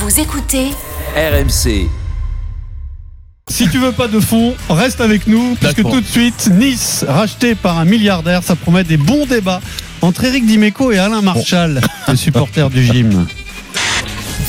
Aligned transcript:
Vous 0.00 0.18
écoutez 0.18 0.70
RMC. 1.14 1.86
Si 3.50 3.68
tu 3.68 3.78
veux 3.78 3.92
pas 3.92 4.08
de 4.08 4.18
fond, 4.18 4.54
reste 4.70 5.02
avec 5.02 5.26
nous, 5.26 5.56
parce 5.60 5.74
que 5.74 5.82
D'accord. 5.82 5.98
tout 5.98 6.00
de 6.00 6.06
suite, 6.06 6.48
Nice, 6.54 7.04
racheté 7.06 7.54
par 7.54 7.76
un 7.78 7.84
milliardaire, 7.84 8.42
ça 8.42 8.56
promet 8.56 8.82
des 8.82 8.96
bons 8.96 9.26
débats 9.26 9.60
entre 10.00 10.24
Eric 10.24 10.46
Dimeco 10.46 10.90
et 10.90 10.98
Alain 10.98 11.20
Marchal, 11.20 11.82
le 12.08 12.16
supporter 12.16 12.70
du 12.70 12.82
gym. 12.82 13.26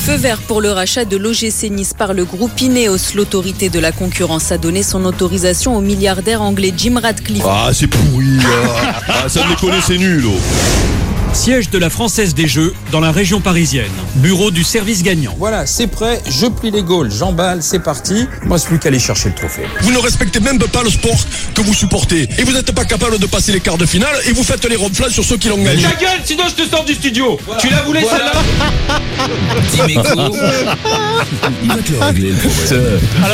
Feu 0.06 0.14
vert 0.14 0.38
pour 0.38 0.62
le 0.62 0.70
rachat 0.70 1.04
de 1.04 1.18
l'OGC 1.18 1.68
Nice 1.70 1.92
par 1.92 2.14
le 2.14 2.24
groupe 2.24 2.58
Ineos. 2.58 3.12
L'autorité 3.14 3.68
de 3.68 3.78
la 3.78 3.92
concurrence 3.92 4.52
a 4.52 4.58
donné 4.58 4.82
son 4.82 5.04
autorisation 5.04 5.76
au 5.76 5.82
milliardaire 5.82 6.40
anglais 6.40 6.72
Jim 6.74 6.98
Radcliffe. 6.98 7.44
Ah, 7.46 7.70
c'est 7.74 7.88
pourri, 7.88 8.38
là. 8.38 8.94
Ah, 9.06 9.28
ça 9.28 9.44
me 9.44 9.50
déconne, 9.50 9.80
c'est 9.86 9.98
nul. 9.98 10.24
oh. 10.26 11.01
Siège 11.32 11.70
de 11.70 11.78
la 11.78 11.88
Française 11.88 12.34
des 12.34 12.46
Jeux 12.46 12.74
dans 12.90 13.00
la 13.00 13.10
région 13.10 13.40
parisienne. 13.40 13.90
Bureau 14.16 14.50
du 14.50 14.62
service 14.64 15.02
gagnant. 15.02 15.34
Voilà, 15.38 15.66
c'est 15.66 15.86
prêt, 15.86 16.20
je 16.28 16.46
plie 16.46 16.70
les 16.70 16.82
gaules, 16.82 17.10
j'emballe, 17.10 17.62
c'est 17.62 17.78
parti. 17.78 18.26
Moi, 18.44 18.58
c'est 18.58 18.68
plus 18.68 18.78
qu'à 18.78 18.88
aller 18.88 18.98
chercher 18.98 19.30
le 19.30 19.34
trophée. 19.34 19.62
Vous 19.80 19.92
ne 19.92 19.98
respectez 19.98 20.40
même 20.40 20.58
pas 20.58 20.82
le 20.82 20.90
sport 20.90 21.16
que 21.54 21.62
vous 21.62 21.74
supportez. 21.74 22.28
Et 22.38 22.44
vous 22.44 22.52
n'êtes 22.52 22.72
pas 22.72 22.84
capable 22.84 23.18
de 23.18 23.26
passer 23.26 23.50
les 23.52 23.60
quarts 23.60 23.78
de 23.78 23.86
finale 23.86 24.14
et 24.26 24.32
vous 24.32 24.44
faites 24.44 24.64
les 24.68 24.76
ronflades 24.76 25.10
sur 25.10 25.24
ceux 25.24 25.38
qui 25.38 25.48
l'ont 25.48 25.62
gagné. 25.62 25.82
Ta 25.82 25.94
gueule, 25.94 26.20
sinon 26.24 26.44
je 26.48 26.62
te 26.62 26.68
sors 26.68 26.84
du 26.84 26.94
studio. 26.94 27.38
Tu 27.58 27.70
la 27.70 27.82
voulais 27.82 28.02
celle-là 28.02 28.32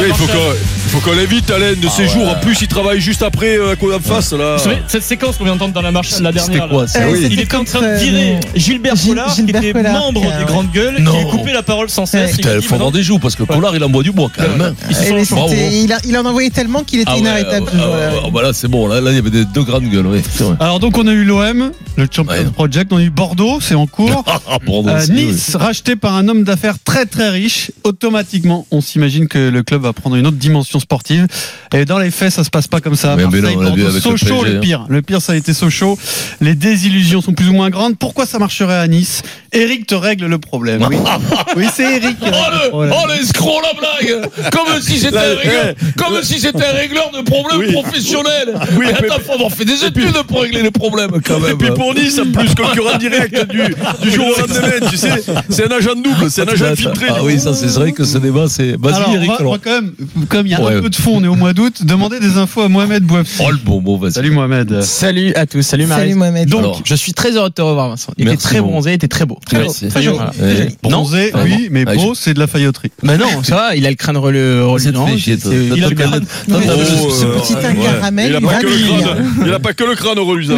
il 0.07 0.15
faut 0.15 0.27
qu'on 0.27 0.53
il 0.89 0.91
faut 0.91 1.01
qu'on 1.01 1.17
l'invite, 1.17 1.51
Alain, 1.51 1.75
de 1.75 1.89
ces 1.89 2.09
jours. 2.09 2.29
En 2.29 2.37
plus, 2.37 2.63
il 2.63 2.69
travaille 2.69 3.01
juste 3.01 3.23
après 3.23 3.59
euh, 3.59 3.75
à 3.75 3.97
en 3.97 4.01
face, 4.01 4.33
là. 4.33 4.57
Cette 4.87 5.03
séquence 5.03 5.37
qu'on 5.37 5.45
vient 5.45 5.53
d'entendre 5.55 5.75
dans 5.75 5.83
la 5.83 5.93
marche 5.93 6.19
la 6.21 6.33
dernière, 6.33 6.63
C'était 6.63 6.69
quoi, 6.69 6.83
là, 6.83 6.89
ça 6.89 7.01
euh, 7.01 7.11
Oui. 7.13 7.29
il 7.31 7.41
était 7.41 7.57
en 7.57 7.65
train 7.65 7.81
de 7.81 7.88
virer 7.97 8.41
Gilbert 8.55 8.97
Gilles- 8.97 9.09
Collard, 9.11 9.35
Gilbert 9.35 9.61
qui 9.61 9.67
était 9.69 9.79
Collard, 9.79 9.93
membre 10.01 10.21
des. 10.39 10.45
Grandes 10.45 10.71
Gueules, 10.73 10.97
qui 10.97 11.03
lui 11.03 11.27
coupait 11.31 11.53
la 11.53 11.63
parole 11.63 11.89
sans 11.89 12.07
cesse. 12.07 12.37
Il 12.39 12.63
faut 12.63 12.77
vendre 12.77 12.93
des 12.93 13.03
joues 13.03 13.19
parce 13.19 13.37
que 13.37 13.43
Pollard 13.45 13.75
il 13.77 13.85
envoie 13.85 14.03
du 14.03 14.13
bois 14.13 14.31
quand 14.35 14.43
même. 14.43 14.61
hein. 14.61 14.75
Eh, 14.91 15.85
il, 16.05 16.17
en 16.17 16.25
a 16.25 16.29
envoyé 16.29 16.51
tellement 16.51 16.83
qu'il 16.83 17.01
était 17.01 17.17
inarrêtable. 17.19 17.67
euh, 17.69 17.71
ce 17.73 17.77
jour-là. 17.77 18.27
euh, 18.27 18.31
bah 18.33 18.43
là 18.43 18.53
c'est 18.53 18.69
bon, 18.69 18.87
là, 18.87 19.01
il 19.01 19.15
y 19.15 19.19
avait 19.19 19.31
des 19.31 19.45
deux 19.45 19.63
grandes 19.63 19.85
gueules. 19.89 20.07
Alors 20.61 20.81
donc 20.81 20.97
on 20.99 21.07
a 21.07 21.13
eu 21.13 21.25
l'OM, 21.25 21.71
le 21.99 22.07
Champions 22.11 22.33
Ouais. 22.33 22.45
Project, 22.45 22.93
on 22.93 22.97
a 22.99 23.03
eu 23.03 23.11
Bordeaux, 23.11 23.59
c'est 23.61 23.75
en 23.75 23.87
cours. 23.87 24.25
Ah, 24.51 24.59
pardon, 24.65 24.89
Euh, 24.89 25.07
nice, 25.09 25.57
racheté 25.57 25.97
par 25.97 26.15
un 26.15 26.29
homme 26.29 26.45
d'affaires 26.45 26.77
très 26.83 27.05
très 27.07 27.29
riche, 27.31 27.71
automatiquement, 27.85 28.67
on 28.71 28.81
s'imagine 28.81 29.27
que 29.29 29.39
le 29.51 29.63
club 29.63 29.83
va 29.83 29.93
prendre 29.93 30.17
une 30.17 30.27
autre 30.27 30.37
dimension 30.37 30.79
sportive. 30.81 31.27
Et 31.75 31.85
dans 31.85 31.99
les 31.99 32.11
faits, 32.11 32.33
ça 32.33 32.45
se 32.45 32.51
passe 32.51 32.67
pas 32.69 32.81
comme 32.81 32.95
ça. 32.97 33.17
Mais- 33.17 33.25
non, 33.25 33.53
Bordeaux, 33.53 33.77
le 33.77 33.91
Sochaux, 34.01 34.41
PSG, 34.41 34.51
le 34.53 34.57
hein. 34.57 34.61
pire. 34.61 34.87
Le 34.89 35.03
pire, 35.03 35.21
ça 35.21 35.33
a 35.33 35.37
été 35.37 35.53
Sochaux. 35.53 35.99
Les 36.41 36.55
désillusions 36.55 37.21
sont 37.21 37.33
plus 37.33 37.49
ou 37.49 37.53
moins 37.53 37.69
grandes. 37.71 37.99
Pourquoi 37.99 38.27
ça 38.27 38.39
marcherait 38.39 38.79
à 38.79 38.87
Nice? 38.87 39.23
Eric 39.53 39.87
te 39.87 39.95
règle 39.95 40.27
le 40.27 40.39
problème. 40.39 40.87
Oui, 40.89 40.97
oui 41.57 41.67
c'est 41.75 41.97
Eric. 41.97 42.19
qui 42.21 42.27
Oh 42.29 42.33
règle 42.33 42.87
le 42.87 42.93
oh 42.95 43.07
l'escroc 43.09 43.61
la 43.63 43.79
blague 43.79 44.31
Comme 44.53 44.81
si 44.81 44.99
c'était 45.01 45.17
un 45.17 45.35
régleur 45.37 45.75
Comme 45.97 46.23
si 46.23 46.39
c'était 46.39 46.65
un 46.65 46.73
régleur 46.73 47.11
de 47.11 47.23
problèmes 47.23 47.59
Oui. 47.61 47.73
professionnels 47.73 48.59
Oui, 48.79 48.87
attends, 48.87 49.21
faut 49.27 49.33
avoir 49.33 49.51
fait 49.53 49.65
des 49.65 49.85
études 49.85 50.13
pour 50.29 50.43
régler 50.43 50.63
les 50.63 50.71
problèmes 50.71 51.11
quand 51.25 51.41
même 51.41 51.53
Et 51.53 51.55
puis 51.57 51.71
pour 51.73 51.88
Nice, 51.95 52.19
en 52.19 52.31
plus, 52.33 52.55
concurrent 52.55 52.99
direct 52.99 53.47
du, 53.51 53.59
du 54.03 54.11
jour 54.11 54.27
au 54.27 54.41
lendemain, 54.41 54.89
tu 54.91 54.97
sais. 54.97 55.23
C'est 55.49 55.65
un 55.73 55.77
agent 55.77 55.95
double, 55.95 56.31
c'est 56.31 56.43
un 56.43 56.53
agent 56.53 56.67
infiltré. 56.67 57.07
Ah 57.11 57.19
oui, 57.23 57.39
ça 57.41 57.55
c'est 57.55 57.67
vrai 57.69 57.93
que 57.93 58.05
ce 58.05 58.19
débat 58.19 58.47
c'est... 58.49 58.77
Vas-y 58.79 59.15
Eric 59.15 59.31
alors. 59.39 59.53
va 59.53 59.59
quand 59.63 59.71
même, 59.71 59.93
comme 60.29 60.47
il 60.47 60.51
y 60.51 60.55
a 60.55 60.61
Ouais. 60.61 60.75
un 60.77 60.81
peu 60.83 60.91
de 60.91 60.97
fond, 60.97 61.13
on 61.17 61.25
est 61.25 61.29
au 61.29 61.35
mois 61.35 61.53
d'août, 61.53 61.85
demander 61.85 62.21
des 62.21 62.37
infos 62.37 62.63
à 62.63 62.69
Mohamed 62.69 63.03
Bouafsi. 63.05 63.43
Oh 63.45 63.51
le 63.51 63.57
bon 63.59 63.81
mot, 63.81 63.97
vas-y. 63.97 64.13
Salut 64.13 64.31
Mohamed. 64.31 64.83
Salut 64.83 65.33
à 65.35 65.47
tous, 65.47 65.63
salut 65.63 65.87
Marie. 65.87 66.03
Salut 66.03 66.15
Mohamed. 66.15 66.49
Donc, 66.49 66.61
Alors. 66.61 66.83
Je 66.85 66.95
suis 66.95 67.13
très 67.15 67.33
heureux 67.37 67.49
de 67.49 67.55
te 67.55 67.63
revoir 67.63 67.89
Vincent. 67.89 68.13
Il 68.19 68.27
était 68.29 68.37
très 68.37 68.61
bronzé, 68.61 68.91
il 68.91 68.95
était 68.95 69.09
très 69.09 69.25
beau. 69.25 69.39
Très 69.47 69.59
beau, 69.59 69.63
Merci. 69.65 69.89
très 69.89 70.03
joli. 70.03 70.17
Voilà. 70.17 70.33
très 70.33 70.57
joli. 70.57 70.77
Bronzé, 70.83 71.31
Non 71.35 71.41
oui, 71.45 71.69
mais 71.71 71.85
Ah, 71.87 71.95
beau, 71.95 72.15
c'est 72.15 72.35
de 72.35 72.39
la 72.39 72.47
failloterie. 72.47 72.91
Mais 73.03 73.17
non, 73.17 73.43
ça 73.43 73.55
va, 73.55 73.77
il 73.77 73.87
a 73.87 73.91
le 73.91 73.97
crâne 73.97 74.17
Toi, 74.17 74.31
il 74.33 74.39
a 75.85 75.89
le 75.89 75.95
crâne. 75.95 76.25
ce 76.49 77.25
petit 77.25 77.55
ouais. 77.55 77.61
caramel, 77.83 78.31
Il 78.31 78.37
a 78.37 78.41
pas 78.41 78.59
que 78.61 78.67
le 78.67 79.01
crâne. 79.03 79.33
Il 79.47 79.53
a 79.53 79.59
pas 79.59 79.73
que 79.73 79.85
le 79.85 79.95
crâne 79.95 80.19
reluisant, 80.19 80.57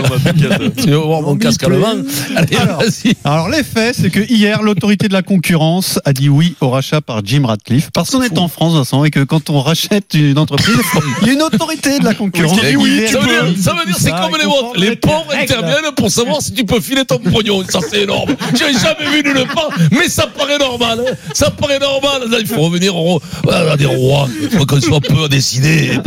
voir 1.21 1.33
mon 1.35 1.39
casque 1.39 1.63
allemand 1.65 1.95
Allez, 2.37 2.57
Alors. 2.57 2.83
Alors 3.25 3.49
les 3.49 3.63
faits, 3.63 3.97
c'est 4.01 4.11
que 4.11 4.21
hier, 4.21 4.63
l'autorité 4.63 5.09
de 5.09 5.13
la 5.13 5.23
concurrence 5.23 5.99
a 6.05 6.13
dit 6.13 6.29
oui 6.29 6.55
au 6.61 6.71
rachat 6.71 7.01
par 7.01 7.21
Jim 7.25 7.43
Radcliffe. 7.47 7.91
Parce 7.93 8.11
qu'on 8.11 8.23
est 8.23 8.39
en 8.39 8.49
France, 8.49 8.75
Vincent, 8.75 9.05
et 9.05 9.11
que 9.11 9.21
quand 9.25 9.51
on 9.51 9.61
rachète 9.61 10.15
une 10.15 10.39
entreprise, 10.39 10.75
il 11.23 11.29
y 11.29 11.31
a 11.31 11.33
une 11.35 11.43
autorité 11.43 11.99
de 11.99 12.05
la 12.05 12.15
concurrence. 12.15 12.59
Oui, 12.77 13.03
ça 13.09 13.21
veut 13.21 13.27
dire, 13.27 13.43
vérifie 13.45 13.63
ça 13.63 13.73
veut 13.75 13.87
dire, 13.87 13.97
c'est 13.99 14.11
comme 14.11 14.37
les. 14.77 14.89
Les 14.91 14.97
pauvres 14.97 15.33
interviennent 15.35 15.93
pour 15.97 16.11
savoir 16.11 16.41
si 16.43 16.53
tu 16.53 16.65
peux 16.65 16.81
filer 16.81 17.05
ton 17.05 17.19
pognon. 17.19 17.63
Ça, 17.69 17.81
c'est 17.89 18.03
énorme. 18.03 18.35
J'ai 18.55 18.73
jamais 18.79 19.11
vu 19.11 19.23
nulle 19.23 19.47
part, 19.55 19.71
mais 19.93 20.09
ça 20.09 20.27
paraît 20.27 20.59
normal. 20.59 21.01
hein. 21.09 21.13
Ça 21.35 21.51
paraît 21.51 21.79
normal. 21.79 22.29
Là, 22.31 22.39
il 22.41 22.47
faut 22.47 22.61
revenir 22.63 22.97
au, 22.97 23.21
à 23.51 23.77
des 23.77 23.87
rois. 23.87 24.29
Il 24.43 24.51
faut 24.51 24.67
qu'on 24.67 24.81
soit 24.81 25.01
peu 25.01 25.25
à 25.25 25.29
décider. 25.29 25.99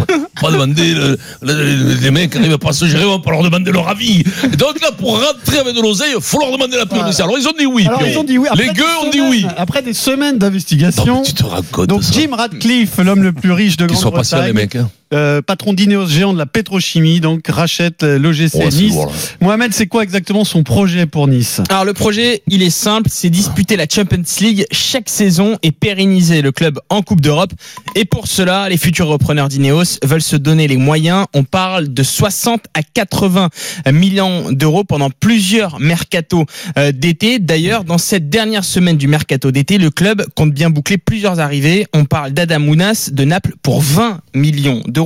Pas 0.41 0.51
demander, 0.51 0.93
le- 0.93 1.17
le- 1.41 1.93
les 2.01 2.11
mecs 2.11 2.31
qui 2.31 2.37
arrivent 2.37 2.57
pas 2.57 2.69
à 2.69 2.73
se 2.73 2.85
gérer, 2.85 3.05
on 3.05 3.17
va 3.17 3.19
pas 3.19 3.31
leur 3.31 3.43
demander 3.43 3.71
leur 3.71 3.87
avis. 3.87 4.23
Et 4.51 4.55
donc 4.57 4.81
là, 4.81 4.89
pour 4.93 5.19
rentrer 5.21 5.59
avec 5.59 5.75
de 5.75 5.81
l'oseille, 5.81 6.13
il 6.15 6.21
faut 6.21 6.39
leur 6.39 6.51
demander 6.51 6.77
la 6.77 6.85
permission. 6.85 7.25
Alors, 7.25 7.37
ils 7.37 7.47
ont 7.47 7.53
dit 7.57 7.65
oui. 7.65 7.85
Alors, 7.87 8.01
ils 8.05 8.17
ont 8.17 8.23
dit 8.23 8.37
oui. 8.37 8.47
Après 8.49 8.65
Les 8.67 8.73
gueux 8.73 8.83
ont 9.05 9.09
dit 9.09 9.21
oui. 9.21 9.45
Après 9.57 9.81
des 9.81 9.93
semaines 9.93 10.37
d'investigation. 10.37 11.21
tu 11.21 11.33
te 11.33 11.43
compte 11.71 11.87
Donc. 11.87 12.01
Jim 12.11 12.29
Radcliffe, 12.35 12.97
l'homme 12.97 13.23
le 13.23 13.33
plus 13.33 13.51
riche 13.51 13.77
de 13.77 13.87
Qu'ils 13.87 13.97
soient 13.97 14.11
patients, 14.13 14.37
les 14.41 14.53
Grande-Bretagne, 14.53 14.81
mecs. 14.81 14.85
hein. 14.85 14.89
Euh, 15.13 15.41
patron 15.41 15.73
d'Ineos 15.73 16.07
géant 16.07 16.33
de 16.33 16.37
la 16.37 16.45
pétrochimie, 16.45 17.19
donc 17.19 17.47
rachète 17.47 18.03
l'OGC 18.03 18.49
c'est 18.49 18.69
Nice. 18.69 18.95
là. 18.95 19.05
Mohamed, 19.41 19.73
c'est 19.73 19.87
quoi 19.87 20.03
exactement 20.03 20.43
son 20.43 20.63
projet 20.63 21.05
pour 21.05 21.27
Nice? 21.27 21.61
Alors 21.69 21.85
le 21.85 21.93
projet, 21.93 22.41
il 22.47 22.61
est 22.63 22.69
simple, 22.69 23.09
c'est 23.11 23.29
disputer 23.29 23.75
la 23.75 23.85
Champions 23.89 24.23
League 24.41 24.65
chaque 24.71 25.09
saison 25.09 25.57
et 25.63 25.71
pérenniser 25.71 26.41
le 26.41 26.51
club 26.51 26.79
en 26.89 27.01
Coupe 27.01 27.21
d'Europe. 27.21 27.51
Et 27.95 28.05
pour 28.05 28.27
cela, 28.27 28.69
les 28.69 28.77
futurs 28.77 29.07
repreneurs 29.07 29.49
d'Ineos 29.49 29.99
veulent 30.03 30.21
se 30.21 30.35
donner 30.35 30.67
les 30.67 30.77
moyens. 30.77 31.25
On 31.33 31.43
parle 31.43 31.93
de 31.93 32.03
60 32.03 32.61
à 32.73 32.81
80 32.83 33.49
millions 33.91 34.51
d'euros 34.51 34.83
pendant 34.83 35.09
plusieurs 35.09 35.79
mercatos 35.79 36.45
euh, 36.77 36.91
d'été. 36.91 37.39
D'ailleurs, 37.39 37.83
dans 37.83 37.97
cette 37.97 38.29
dernière 38.29 38.63
semaine 38.65 38.97
du 38.97 39.07
mercato 39.07 39.51
d'été, 39.51 39.77
le 39.77 39.89
club 39.91 40.25
compte 40.35 40.51
bien 40.51 40.69
boucler 40.69 40.97
plusieurs 40.97 41.39
arrivées. 41.39 41.85
On 41.93 42.05
parle 42.05 42.31
d'Adam 42.31 42.59
Mounas 42.59 43.09
de 43.11 43.23
Naples 43.23 43.53
pour 43.61 43.81
20 43.81 44.21
millions 44.33 44.81
d'euros. 44.87 45.02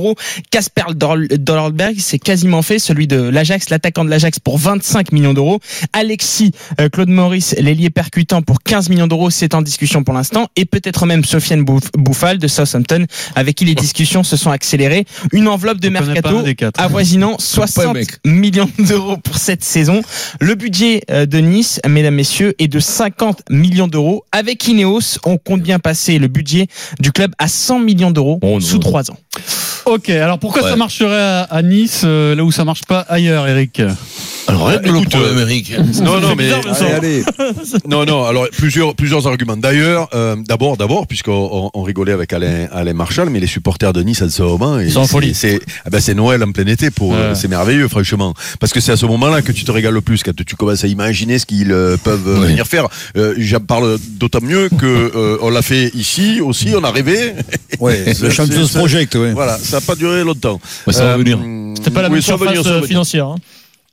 Casper 0.50 0.94
Dol- 0.94 1.28
Dolberg, 1.28 1.96
c'est 1.98 2.18
quasiment 2.18 2.62
fait, 2.62 2.78
celui 2.78 3.06
de 3.06 3.16
l'Ajax, 3.20 3.70
l'attaquant 3.70 4.04
de 4.04 4.10
l'Ajax 4.10 4.38
pour 4.38 4.58
25 4.58 5.12
millions 5.12 5.34
d'euros. 5.34 5.60
Alexis 5.92 6.52
euh, 6.80 6.88
Claude 6.88 7.08
Maurice, 7.08 7.54
l'ailier 7.58 7.90
percutant 7.90 8.42
pour 8.42 8.62
15 8.62 8.88
millions 8.90 9.06
d'euros, 9.06 9.30
c'est 9.30 9.54
en 9.54 9.62
discussion 9.62 10.04
pour 10.04 10.14
l'instant. 10.14 10.48
Et 10.56 10.64
peut-être 10.64 11.06
même 11.06 11.24
Sofiane 11.24 11.62
Bouf- 11.62 11.90
Bouffal 11.94 12.38
de 12.38 12.48
Southampton, 12.48 13.06
avec 13.34 13.56
qui 13.56 13.64
les 13.64 13.74
discussions 13.74 14.22
se 14.22 14.36
sont 14.36 14.50
accélérées. 14.50 15.04
Une 15.32 15.48
enveloppe 15.48 15.80
de 15.80 15.88
On 15.88 15.92
mercato 15.92 16.28
avoisinant 16.82 17.30
Pas 17.30 17.34
un 17.34 17.38
60 17.38 17.94
mec. 17.94 18.08
millions 18.24 18.70
d'euros 18.78 19.16
pour 19.16 19.36
cette 19.38 19.64
saison. 19.64 20.02
Le 20.40 20.54
budget 20.54 21.02
euh, 21.10 21.26
de 21.26 21.38
Nice, 21.38 21.80
mesdames, 21.88 22.14
messieurs, 22.14 22.54
est 22.58 22.68
de 22.68 22.80
50 22.80 23.42
millions 23.50 23.88
d'euros. 23.88 24.24
Avec 24.32 24.66
Ineos, 24.68 25.18
on 25.24 25.38
compte 25.38 25.62
bien 25.62 25.78
passer 25.78 26.18
le 26.18 26.28
budget 26.28 26.66
du 27.00 27.12
club 27.12 27.32
à 27.38 27.48
100 27.48 27.80
millions 27.80 28.10
d'euros 28.10 28.38
Oh 28.42 28.60
sous 28.60 28.78
trois 28.78 29.10
ans. 29.10 29.16
Ok, 29.88 30.10
alors 30.10 30.38
pourquoi 30.38 30.62
Ouais. 30.62 30.68
ça 30.70 30.76
marcherait 30.76 31.16
à, 31.20 31.42
à 31.44 31.62
Nice, 31.62 32.02
euh, 32.04 32.34
là 32.34 32.44
où 32.44 32.52
ça 32.52 32.64
marche 32.64 32.84
pas 32.84 33.00
ailleurs, 33.08 33.48
Eric? 33.48 33.80
Alors, 34.48 34.66
règle 34.66 34.90
le 34.92 35.00
problème, 35.08 35.36
euh, 35.38 35.42
Eric. 35.42 35.72
Non, 36.02 36.20
non, 36.20 36.34
mais. 36.36 36.50
Allez, 36.50 36.92
allez. 36.94 37.24
Non, 37.86 38.04
non, 38.06 38.24
alors 38.24 38.46
plusieurs, 38.56 38.94
plusieurs 38.94 39.26
arguments. 39.26 39.56
D'ailleurs, 39.56 40.08
euh, 40.14 40.36
d'abord, 40.46 40.76
d'abord, 40.76 41.06
puisqu'on 41.06 41.70
on, 41.74 41.82
rigolait 41.82 42.12
avec 42.12 42.32
Alain, 42.32 42.66
Alain 42.72 42.94
Marchal, 42.94 43.28
mais 43.30 43.40
les 43.40 43.46
supporters 43.46 43.92
de 43.92 44.02
Nice 44.02 44.22
à 44.22 44.28
ce 44.30 44.42
moment, 44.42 44.78
et 44.80 44.88
sont 44.90 45.00
en 45.00 45.04
c'est- 45.04 45.10
folie. 45.12 45.34
C'est 45.34 45.60
ah 45.84 45.90
ben, 45.90 46.00
c'est 46.00 46.14
Noël 46.14 46.42
en 46.42 46.50
plein 46.52 46.66
été, 46.66 46.90
pour, 46.90 47.10
Ouais. 47.10 47.34
c'est 47.34 47.48
merveilleux, 47.48 47.88
franchement. 47.88 48.32
Parce 48.58 48.72
que 48.72 48.80
c'est 48.80 48.92
à 48.92 48.96
ce 48.96 49.06
moment-là 49.06 49.42
que 49.42 49.52
tu 49.52 49.64
te 49.64 49.70
régales 49.70 49.94
le 49.94 50.00
plus, 50.00 50.22
quand 50.22 50.34
tu 50.34 50.56
commences 50.56 50.82
à 50.84 50.88
imaginer 50.88 51.38
ce 51.38 51.46
qu'ils 51.46 51.70
euh, 51.72 51.96
peuvent 52.02 52.26
euh, 52.28 52.40
Oui. 52.40 52.46
venir 52.48 52.66
faire. 52.66 52.88
Euh, 53.16 53.34
J'en 53.38 53.60
parle 53.60 53.98
d'autant 54.18 54.40
mieux 54.42 54.68
que 54.70 54.86
euh, 55.14 55.36
on 55.42 55.50
l'a 55.50 55.62
fait 55.62 55.90
ici 55.94 56.40
aussi, 56.40 56.68
on 56.74 56.84
a 56.84 56.90
rêvé. 56.90 57.34
Ouais, 57.80 58.02
le 58.22 58.30
Champions 58.30 58.66
Project, 58.68 59.14
ouais. 59.14 59.32
Voilà, 59.32 59.58
ça 59.58 59.76
n'a 59.76 59.80
pas 59.82 59.94
duré 59.94 60.24
longtemps. 60.24 60.60
Ouais, 60.86 60.92
ça 60.94 61.04
va 61.04 61.10
Euh, 61.12 61.16
venir. 61.18 61.38
C'était 61.76 61.90
pas 61.90 62.02
la 62.02 62.08
oui, 62.08 62.14
même 62.14 62.22
surface 62.22 62.66
euh, 62.66 62.82
financière. 62.82 63.26
hein. 63.26 63.36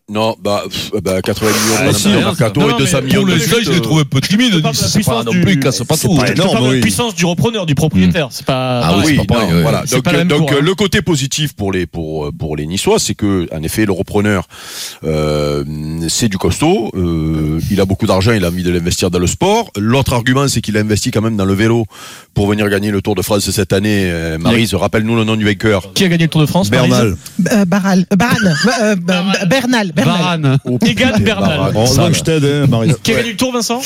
Non, 0.07 0.35
bah, 0.39 0.61
pff, 0.69 0.91
bah 1.01 1.19
80 1.19 1.47
millions 1.47 1.57
Ah, 1.79 1.87
de 1.87 1.93
si, 1.93 2.03
dollars 2.03 2.19
hein, 2.19 2.25
mercato 2.25 2.61
non, 2.61 2.69
et 2.69 2.71
mais 2.73 2.77
200 2.77 3.01
millions 3.01 3.21
Pour 3.21 3.25
de 3.27 3.33
le 3.33 3.39
suite, 3.39 3.55
je 3.63 3.71
euh, 3.71 3.73
l'ai 3.73 3.81
trouvé 3.81 4.01
un 4.01 4.05
peu 4.05 4.21
timide. 4.21 4.53
Je 4.53 4.59
parle 4.59 4.75
de 4.75 4.81
la 4.81 4.87
C'est 4.87 5.03
pas 5.03 5.23
non 5.23 5.31
plus, 5.31 5.59
casse 5.59 5.83
pas 5.83 5.95
c'est 5.97 6.07
tout. 6.07 6.15
pas 6.15 6.31
énorme, 6.31 6.67
oui. 6.69 6.79
puissance 6.81 7.15
du 7.15 7.25
repreneur, 7.25 7.65
du 7.65 7.73
propriétaire. 7.73 8.27
C'est 8.29 8.45
pas. 8.45 8.81
Ah 8.83 8.97
oui, 8.97 9.03
oui, 9.07 9.17
c'est 9.19 9.25
pas 9.25 9.33
pareil, 9.33 9.51
non, 9.51 9.61
voilà. 9.63 9.83
Donc, 9.85 10.03
pas 10.03 10.11
hein. 10.11 10.61
le 10.61 10.75
côté 10.75 11.01
positif 11.01 11.53
pour 11.53 11.71
les 11.71 11.87
pour 11.87 12.31
pour 12.37 12.55
les 12.55 12.67
Niçois, 12.67 12.99
c'est 12.99 13.15
que 13.15 13.47
en 13.51 13.63
effet 13.63 13.87
le 13.87 13.93
repreneur, 13.93 14.47
euh, 15.03 15.63
c'est 16.07 16.27
du 16.27 16.37
costaud. 16.37 16.91
euh, 16.93 17.59
il 17.71 17.81
a 17.81 17.85
beaucoup 17.85 18.05
d'argent, 18.05 18.31
il 18.33 18.45
a 18.45 18.49
envie 18.49 18.61
de 18.61 18.69
l'investir 18.69 19.09
dans 19.09 19.17
le 19.19 19.25
sport. 19.27 19.71
L'autre 19.75 20.13
argument, 20.13 20.47
c'est 20.47 20.61
qu'il 20.61 20.77
a 20.77 20.81
investi 20.81 21.09
quand 21.09 21.21
même 21.21 21.35
dans 21.35 21.45
le 21.45 21.55
vélo 21.55 21.85
pour 22.35 22.47
venir 22.47 22.69
gagner 22.69 22.91
le 22.91 23.01
Tour 23.01 23.15
de 23.15 23.23
France 23.23 23.49
cette 23.49 23.73
année. 23.73 24.03
Euh, 24.11 24.37
Maryse, 24.37 24.75
rappelle-nous 24.75 25.15
le 25.15 25.23
nom 25.23 25.35
du 25.35 25.45
vainqueur. 25.45 25.93
Qui 25.93 26.03
a 26.03 26.09
gagné 26.09 26.25
le 26.25 26.29
Tour 26.29 26.41
de 26.41 26.45
France 26.45 26.69
Bernal. 26.69 27.07
Euh, 27.07 27.15
euh, 27.51 27.65
euh, 27.65 27.65
euh, 28.81 28.95
Bernal, 28.95 29.45
Bernal. 29.47 29.91
Varane. 29.95 30.57
Egan 30.85 31.19
Bernal. 31.19 31.71
Heureusement 31.73 32.07
que 32.09 32.17
je 32.17 32.23
t'aide, 32.23 32.45
hein, 32.45 32.67
Marie. 32.69 32.91
Qui 33.03 33.11
a 33.13 33.17
gagné 33.17 33.31
le 33.31 33.37
tour, 33.37 33.53
Vincent 33.53 33.81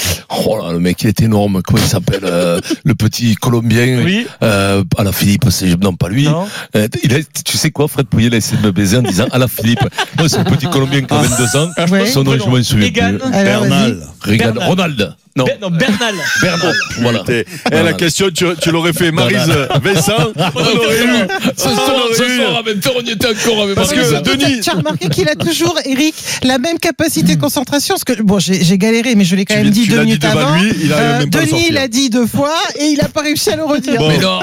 Oh 0.46 0.58
là, 0.62 0.72
le 0.72 0.80
mec, 0.80 1.02
il 1.04 1.08
est 1.08 1.22
énorme. 1.22 1.62
Comment 1.64 1.80
il 1.80 1.88
s'appelle 1.88 2.22
euh, 2.24 2.60
Le 2.84 2.96
petit 2.96 3.36
Colombien. 3.36 4.04
Oui. 4.04 4.28
Euh, 4.44 4.84
à 4.98 5.04
la 5.04 5.12
Philippe, 5.12 5.46
c'est 5.50 5.82
non 5.82 5.96
pas 5.96 6.10
lui. 6.10 6.26
Non. 6.26 6.48
Euh, 6.76 6.88
il 7.04 7.14
a, 7.14 7.20
tu 7.46 7.58
sais 7.58 7.72
quoi, 7.72 7.88
Fred 7.88 8.08
Pouillet 8.08 8.34
a 8.34 8.38
essayé 8.38 8.62
de 8.62 8.66
me 8.66 8.72
baiser 8.72 8.98
en 8.98 9.02
disant 9.02 9.28
à 9.32 9.38
la 9.38 9.48
Philippe. 9.48 9.82
Moi, 10.18 10.30
c'est 10.30 10.38
un 10.38 10.44
petit 10.44 10.68
Colombien 10.70 11.02
qui 11.02 11.14
a 11.14 11.22
22 11.22 11.58
ans. 11.58 11.70
Ouais. 11.92 12.06
Son 12.08 12.24
nom, 12.24 12.38
je 12.38 12.50
m'en 12.50 12.64
souviens 12.64 12.88
Egan. 12.88 13.18
Bernal. 13.32 14.00
Bernal. 14.26 14.64
Ronald. 14.68 15.16
Non, 15.36 15.46
Ber- 15.46 15.58
non, 15.62 15.70
Bernal. 15.70 16.16
Bernal. 16.42 16.76
Voilà. 17.02 17.24
Eh, 17.30 17.46
la 17.72 17.94
question, 17.94 18.30
tu, 18.34 18.46
tu 18.62 18.72
l'aurais 18.72 18.94
fait, 18.94 19.12
Marise, 19.12 19.48
Vincent, 19.82 20.14
on 20.36 20.60
aurait 20.60 21.04
eu. 21.04 21.28
Ce 21.56 21.68
On 21.68 21.76
soir, 21.76 21.96
aurait 22.06 22.16
ce 22.16 22.24
eu. 22.24 22.38
soir, 22.38 22.64
20h, 22.64 22.90
on 22.98 23.02
y 23.06 23.12
était 23.12 23.28
encore 23.28 23.64
avec 23.64 23.76
Parce 23.76 23.94
que. 23.94 24.22
Denis, 24.24 24.60
Tu 24.62 24.70
as 24.70 24.74
remarqué 24.74 25.08
qu'il 25.10 25.30
a 25.30 25.36
toujours, 25.36 25.78
Eric, 25.86 26.16
la 26.44 26.58
même 26.58 26.80
capacité 26.80 27.36
de 27.36 27.40
concentration. 27.42 27.96
Parce 27.96 28.04
que, 28.18 28.22
bon, 28.24 28.40
j'ai 28.40 28.78
galéré, 28.78 29.16
mais 29.16 29.24
je 29.24 29.36
l'ai 29.36 29.46
quand 29.46 29.54
Tu 29.56 29.62
même 29.64 29.70
dit 29.70 29.88
deux 29.88 30.02
minutes 30.04 30.26
avant. 30.26 30.60
lui, 30.60 30.72
il 30.84 30.92
a 30.94 30.98
Euh, 30.98 31.20
même 31.20 31.30
Denis 31.30 31.70
l'a 31.72 31.88
dit 31.88 32.10
deux 32.10 32.28
fois 32.28 32.54
et 32.80 32.86
il 32.86 33.00
a 33.02 33.08
pas 33.08 33.22
réussi 33.22 33.50
à 33.52 33.56
le 33.56 33.64
redire. 33.64 33.98
Bon. 34.00 34.10
Mais 34.10 34.18
non, 34.18 34.40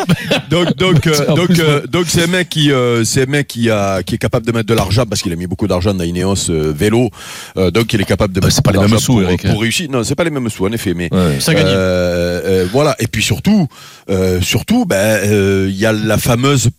donc 0.49 0.77
donc 0.77 1.07
euh, 1.07 1.35
donc 1.35 1.51
euh, 1.59 1.83
c'est 2.07 2.23
un 2.25 2.27
mec 2.29 2.49
qui 2.49 2.71
euh, 2.71 3.05
c'est 3.05 3.23
un 3.25 3.27
mec 3.27 3.49
qui 3.49 3.71
a 3.71 4.03
qui 4.03 4.15
est 4.15 4.19
capable 4.19 4.47
de 4.47 4.53
mettre 4.53 4.67
de 4.67 4.75
l'argent 4.75 5.05
parce 5.07 5.21
qu'il 5.23 5.33
a 5.33 5.37
mis 5.37 5.47
beaucoup 5.47 5.67
d'argent 5.67 5.93
dans 5.95 6.05
Ineos 6.05 6.49
euh, 6.51 6.73
vélo 6.77 7.11
euh, 7.57 7.71
donc 7.71 7.93
il 7.93 8.01
est 8.01 8.05
capable 8.05 8.33
de 8.35 8.41
Bah, 8.41 8.47
mettre 8.47 8.57
c'est 8.57 8.65
pas 8.65 8.73
les 8.73 8.79
mêmes 8.79 8.99
sous, 8.99 9.13
pour, 9.15 9.23
Eric, 9.23 9.45
hein. 9.45 9.51
pour 9.53 9.61
réussir 9.63 9.89
non 9.91 10.05
c'est 10.05 10.15
pas 10.15 10.25
les 10.25 10.31
mêmes 10.31 10.49
sous 10.49 10.67
en 10.67 10.73
effet 10.77 10.95
mais 10.95 11.09
Ouais. 11.13 11.41
Ça 11.41 11.53
euh, 11.53 12.41
euh, 12.45 12.69
voilà 12.71 12.95
et 12.99 13.07
puis 13.07 13.23
surtout 13.23 13.69
euh, 14.11 14.41
surtout 14.41 14.85
ben 14.87 15.21
il 15.69 15.77
y 15.77 15.87
a 15.87 15.93
la 15.93 16.19
fameuse 16.19 16.71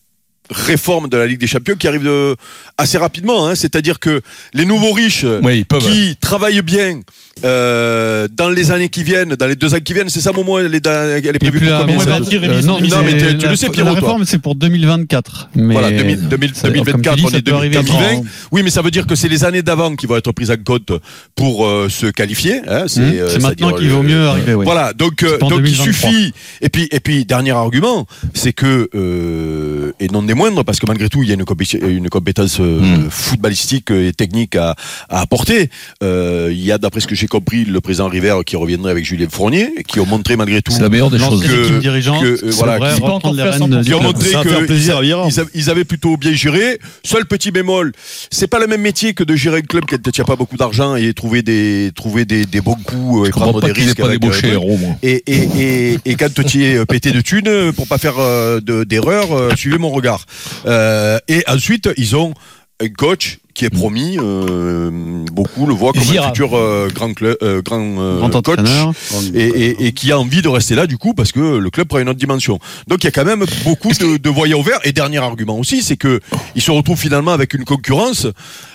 réforme 0.50 1.10
de 1.10 1.18
la 1.18 1.28
Ligue 1.28 1.40
des 1.40 1.48
Champions 1.48 1.76
qui 1.76 1.88
arrive 1.88 2.04
de, 2.04 2.36
assez 2.78 2.98
rapidement 2.98 3.48
hein, 3.48 3.56
c'est-à-dire 3.56 4.00
que 4.00 4.22
les 4.54 4.66
nouveaux 4.66 4.92
riches 4.94 5.26
Ouais, 5.44 5.60
ils 5.60 5.66
peuvent. 5.66 5.82
qui 5.82 6.16
travaillent 6.18 6.62
bien 6.62 7.02
euh, 7.44 8.28
dans 8.36 8.50
les 8.50 8.72
années 8.72 8.90
qui 8.90 9.04
viennent, 9.04 9.36
dans 9.36 9.46
les 9.46 9.56
deux 9.56 9.74
ans 9.76 9.80
qui 9.84 9.94
viennent, 9.94 10.10
c'est 10.10 10.22
ça, 10.22 10.32
elle 10.36 10.74
est, 10.76 10.80
dans- 10.80 10.92
elle 10.92 11.36
est 11.36 11.40
prévue 11.40 11.60
pour 11.60 11.70
la- 11.70 11.80
combien 11.82 11.96
bon, 11.98 12.02
ça 12.04 12.20
dire, 12.20 12.42
euh, 12.44 12.62
non, 12.64 12.80
mais 12.82 12.90
c'est- 12.90 13.38
tu- 13.38 13.48
le 13.48 13.56
sais, 13.56 13.70
Pierrot, 13.70 13.90
La 13.94 14.00
toi. 14.00 14.08
réforme, 14.10 14.26
c'est 14.26 14.40
pour 14.40 14.56
2024. 14.56 15.50
Mais 15.56 15.74
Voilà, 15.74 15.92
2000, 15.92 16.28
2000, 16.30 16.56
ça- 16.56 16.64
comme 16.64 16.72
2024, 16.74 17.16
tu 17.16 17.22
dis, 17.22 17.28
on 17.32 17.38
est 17.38 17.42
peut 17.44 17.54
arriver 17.54 17.76
2020. 17.76 18.16
quand- 18.16 18.24
Oui, 18.52 18.64
mais 18.64 18.72
ça 18.72 18.82
veut 18.82 18.90
dire 18.90 19.06
que 19.06 19.14
c'est 19.16 19.28
les 19.28 19.44
années 19.46 19.62
d'avant 19.62 19.96
qui 19.96 20.08
vont 20.08 20.16
être 20.18 20.32
prises 20.32 20.50
en 20.50 20.56
compte 20.66 20.92
pour 21.36 21.68
euh, 21.68 21.90
se 21.90 22.08
qualifier. 22.08 22.62
Hein, 22.68 22.86
c'est 22.88 23.02
Hum, 23.02 23.12
euh, 23.14 23.40
maintenant 23.40 23.74
qu'il 23.74 23.90
vaut 23.90 24.02
mieux 24.04 24.26
arriver. 24.26 24.56
oui. 24.56 24.66
Voilà, 24.66 24.94
donc 24.94 25.22
euh, 25.24 25.38
donc 25.38 25.52
il 25.58 25.78
2023. 25.78 25.86
suffit. 26.10 26.34
Et 26.62 26.70
puis 26.70 26.88
et 26.92 27.00
puis 27.00 27.24
dernier 27.26 27.52
argument, 27.52 28.08
c'est 28.34 28.54
que 28.54 28.90
euh, 28.96 29.92
et 30.00 30.08
non 30.08 30.24
des 30.38 30.44
moindres 30.44 30.64
parce 30.64 30.80
que 30.80 30.86
malgré 30.86 31.10
tout 31.10 31.24
il 31.24 31.30
y 31.30 31.32
a 31.32 31.36
une 31.36 32.10
compétence 32.10 32.60
euh, 32.60 32.78
Mm. 32.78 33.10
footballistique 33.10 33.90
et 33.92 34.14
technique 34.14 34.56
à, 34.56 34.76
à 35.10 35.22
apporter. 35.22 35.70
Euh, 36.04 36.50
il 36.52 36.64
y 36.64 36.72
a 36.72 36.78
d'après 36.78 37.00
ce 37.02 37.08
que 37.08 37.16
j'ai 37.16 37.28
compris 37.28 37.66
le 37.66 37.82
président 37.82 38.08
River 38.08 38.36
qui 38.46 38.56
reviendrait 38.56 38.92
avec 38.92 39.04
Julien 39.06 39.28
Fournier 39.30 39.70
qui 39.88 40.00
ont 40.00 40.06
montré 40.06 40.36
malgré 40.36 40.62
tout 40.62 40.72
C'est 40.72 40.82
la 40.82 40.90
meilleure 40.90 41.10
des 41.10 41.18
choses. 41.20 41.44
Que- 41.44 41.80
dirigeante, 41.80 42.22
que, 42.22 42.46
euh, 42.46 42.52
voilà, 42.52 42.78
vrai, 42.78 42.94
qui- 42.96 43.02
reprendre 43.02 43.22
pas 43.22 43.32
les 43.34 43.42
encore 43.42 43.44
fait 43.44 43.48
à 43.48 43.52
rênes 43.52 43.74
100%. 43.74 43.82
du 43.82 43.88
qui 43.90 43.94
ont 43.96 44.00
club. 44.00 44.14
montré 44.14 44.30
Ça 44.30 44.38
va 44.38 44.44
que 44.44 44.50
faire 44.50 44.66
plaisir 44.66 44.98
à 44.98 45.02
ils, 45.02 45.06
Vira. 45.08 45.28
ils 45.56 45.70
avaient, 45.70 45.84
plutôt 45.86 46.18
bien 46.18 46.34
géré. 46.34 46.80
Seul 47.04 47.26
petit 47.26 47.52
bémol, 47.52 47.92
c'est 48.30 48.48
pas 48.48 48.60
le 48.60 48.68
même 48.68 48.82
métier 48.82 49.14
que 49.14 49.24
de 49.24 49.36
gérer 49.36 49.58
un 49.60 49.62
club 49.62 49.86
qui 49.86 49.96
ne 49.96 50.12
tient 50.12 50.26
pas 50.26 50.36
beaucoup 50.36 50.58
d'argent 50.58 50.96
et 50.96 51.14
trouver 51.14 51.42
des 51.42 51.92
trouver 51.96 52.26
des, 52.26 52.46
des 52.46 52.62
bons 52.62 52.76
coups 52.76 53.24
euh, 53.26 53.28
et 53.28 53.30
prendre 53.32 53.62
des 53.62 53.72
risques. 53.72 53.98
pas 53.98 54.06
avec, 54.08 54.20
débauché 54.20 54.48
euh, 54.50 54.54
héros, 54.54 54.78
moi. 54.78 54.96
et, 55.02 55.24
et, 55.28 55.48
et, 55.94 55.98
et 56.06 56.16
quand 56.16 56.32
tu 56.46 56.64
es 56.64 56.86
pété 56.86 57.12
de 57.12 57.22
thunes, 57.22 57.48
euh, 57.48 57.72
pour 57.72 57.88
pas 57.88 57.98
faire 57.98 58.16
euh, 58.20 58.60
de- 58.60 58.84
d'erreur, 58.84 59.32
euh, 59.32 59.56
suivez 59.56 59.78
mon 59.78 59.90
regard. 59.90 60.26
Euh, 60.66 61.20
et 61.28 61.44
ensuite, 61.48 61.90
ils 61.98 62.16
ont 62.16 62.34
un 62.80 62.90
coach 62.90 63.40
qui 63.58 63.66
est 63.66 63.72
promis, 63.72 64.20
euh, 64.22 64.92
beaucoup 65.32 65.66
le 65.66 65.74
voient 65.74 65.92
comme 65.92 66.04
un 66.04 66.28
futur 66.28 66.56
euh, 66.56 66.90
grand, 66.94 67.12
club, 67.16 67.36
euh, 67.42 67.64
grand, 67.64 67.80
euh, 67.82 68.20
Grand 68.20 68.30
coach 68.30 68.60
entraîneur. 68.60 68.94
et, 69.34 69.48
et, 69.48 69.88
et 69.88 69.92
qui 69.94 70.12
a 70.12 70.20
envie 70.20 70.44
de 70.44 70.48
rester 70.48 70.76
là 70.76 70.86
du 70.86 71.00
coup 71.00 71.16
parce 71.16 71.32
que 71.32 71.58
le 71.58 71.70
club 71.72 71.88
prend 71.88 71.98
une 71.98 72.08
autre 72.08 72.20
dimension. 72.20 72.60
Donc 72.88 73.04
il 73.04 73.06
y 73.06 73.08
a 73.08 73.12
quand 73.12 73.26
même 73.26 73.44
beaucoup 73.64 73.92
de, 73.94 74.18
de 74.18 74.30
voyants 74.30 74.60
ouverts. 74.60 74.80
Et 74.84 74.92
dernier 74.92 75.18
argument 75.18 75.58
aussi, 75.58 75.82
c'est 75.82 75.98
que 75.98 76.20
il 76.54 76.62
se 76.62 76.70
retrouve 76.70 77.00
finalement 77.00 77.32
avec 77.32 77.56
une 77.56 77.66
concurrence. 77.66 78.28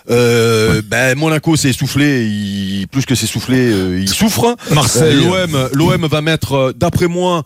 Ben 0.09 1.17
Monaco 1.17 1.55
s'est 1.55 1.71
essoufflé, 1.71 2.27
il, 2.27 2.89
plus 2.89 3.07
que 3.07 3.15
s'est 3.15 3.29
soufflé, 3.29 3.73
il 4.01 4.09
souffre. 4.09 4.57
Marseille. 4.73 5.15
L'OM, 5.15 5.69
l'OM 5.75 6.07
va 6.07 6.21
mettre, 6.23 6.75
d'après 6.77 7.07
moi, 7.07 7.45